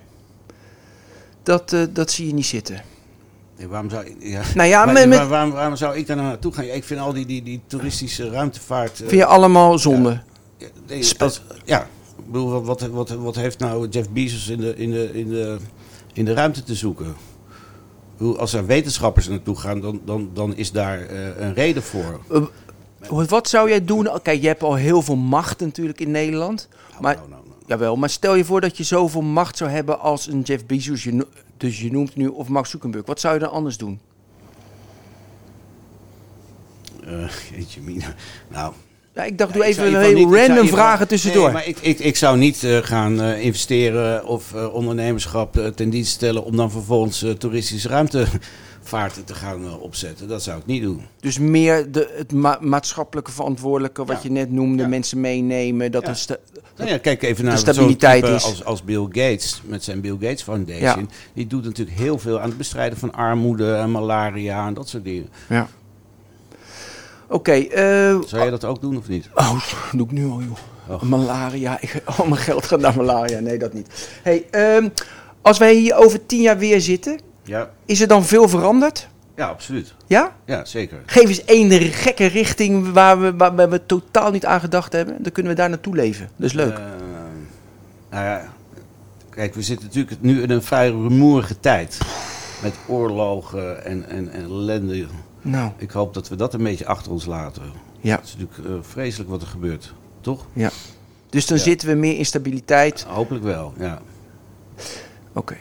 [1.44, 2.82] Dat, eh, dat zie je niet zitten.
[3.58, 4.42] Nee, waarom zou, ja.
[4.56, 6.64] Nou ja, Maar- met, met, waar- waarom, waarom zou ik daar nou naartoe gaan?
[6.64, 8.92] Ik vind al die, die, die toeristische ruimtevaart.
[8.92, 10.22] eh, vind je allemaal zonde?
[10.58, 14.92] ja, nee, ik bedoel, wat, wat, wat, wat heeft nou Jeff Bezos in de, in
[14.92, 15.58] de, in de,
[16.14, 17.16] in de ruimte te zoeken?
[18.38, 22.20] Als er wetenschappers naartoe gaan, dan, dan, dan is daar eh, een reden voor.
[23.10, 24.10] Wat- Wat zou jij doen?
[24.24, 26.68] Kijk, je hebt al heel veel macht natuurlijk in Nederland.
[27.02, 27.56] Maar, Nou, nou, nou.
[27.66, 31.04] jawel, maar stel je voor dat je zoveel macht zou hebben als een Jeff Bezos,
[31.04, 31.26] je,
[31.58, 33.06] dus je noemt nu, of Mark Zuckerberg.
[33.06, 34.00] Wat zou je dan anders doen?
[37.56, 38.16] Jeetje mina.
[38.48, 38.74] Nou,
[39.16, 41.44] Ja, ik dacht, doe even zou een hele niet- zou random geval- vragen tussendoor.
[41.44, 46.14] Nee, maar ik, ik, ik zou niet eh, gaan eh, investeren of ondernemerschap ten dienste
[46.14, 50.28] stellen om dan vervolgens toeristische ruimtevaarten te gaan opzetten.
[50.28, 51.02] Dat zou ik niet doen.
[51.20, 54.24] Dus meer de, het ma- maatschappelijke verantwoordelijke, wat Ja.
[54.24, 55.92] je net noemde, mensen meenemen.
[55.92, 56.40] Dat is de,
[56.78, 60.02] Nou ja, kijk even naar De stabiliteit type is- Als, als Bill Gates met zijn
[60.02, 60.82] Bill Gates Foundation.
[60.82, 61.16] Ja.
[61.34, 65.04] Die doet natuurlijk heel veel aan het bestrijden van armoede en malaria en dat soort
[65.04, 65.30] dingen.
[65.50, 65.68] ja.
[67.30, 67.84] Oké, eh,
[68.26, 69.30] Zou jij dat ook doen of niet?
[69.36, 69.62] Oh,
[69.92, 70.58] doe ik nu al, joh.
[70.96, 71.02] Och.
[71.02, 71.78] Malaria.
[71.82, 73.40] Ik, al mijn geld gaat naar malaria.
[73.40, 74.10] Nee, dat niet.
[74.24, 74.90] Hey, ehm,
[75.42, 79.08] als wij hier over tien jaar weer zitten, Ja, is er dan veel veranderd?
[79.38, 79.94] Ja absoluut.
[80.08, 80.36] Ja?
[80.46, 80.98] Ja, zeker.
[81.06, 85.24] Geef eens één gekke richting waar we, waar we totaal niet aan gedacht hebben.
[85.24, 86.30] Dan kunnen we daar naartoe leven.
[86.36, 86.74] Dat is leuk.
[86.78, 86.84] Eh,
[88.10, 88.54] nou ja,
[89.30, 91.98] kijk, we zitten natuurlijk nu in een vrij rumoerige tijd.
[92.62, 95.06] Met oorlogen en, en, en ellende.
[95.42, 97.64] nou, Ik hoop dat we dat een beetje achter ons laten.
[98.02, 98.16] ja.
[98.16, 100.46] Het is natuurlijk eh, vreselijk wat er gebeurt, toch?
[100.54, 100.70] ja.
[101.30, 101.64] Dus dan Ja.
[101.64, 103.04] zitten we meer in stabiliteit.
[103.08, 104.02] Hopelijk wel, ja.
[105.34, 105.56] Oké.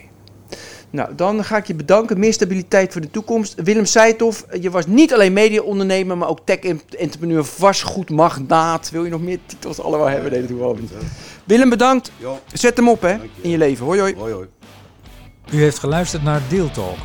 [0.90, 2.18] Nou, dan ga ik je bedanken.
[2.18, 3.54] Meer stabiliteit voor de toekomst.
[3.62, 8.90] Willem Seithoff, je was niet alleen media-ondernemer, maar ook tech-entrepreneur, vastgoedmagnaat.
[8.90, 10.30] Wil je nog meer titels allemaal hebben?
[10.30, 10.90] Nee, dat doen we ook niet.
[11.44, 12.12] Willem, bedankt.
[12.52, 13.84] Zet hem op, hè, in je leven.
[13.84, 14.14] Hoi, hoi.
[14.16, 14.46] hoi hoi.
[15.50, 16.96] U heeft geluisterd naar Deal Talk.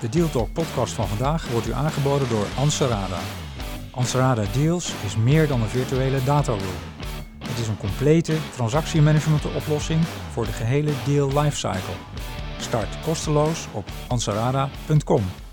[0.00, 3.18] De Deal Talk podcast van vandaag wordt u aangeboden door Anserada.
[3.90, 6.60] Anserada Deals is meer dan een virtuele dataroom.
[7.38, 10.00] Het is een complete transactiemanagement oplossing
[10.32, 11.94] voor de gehele deal lifecycle.
[12.60, 15.49] Start kosteloos op anserada.com.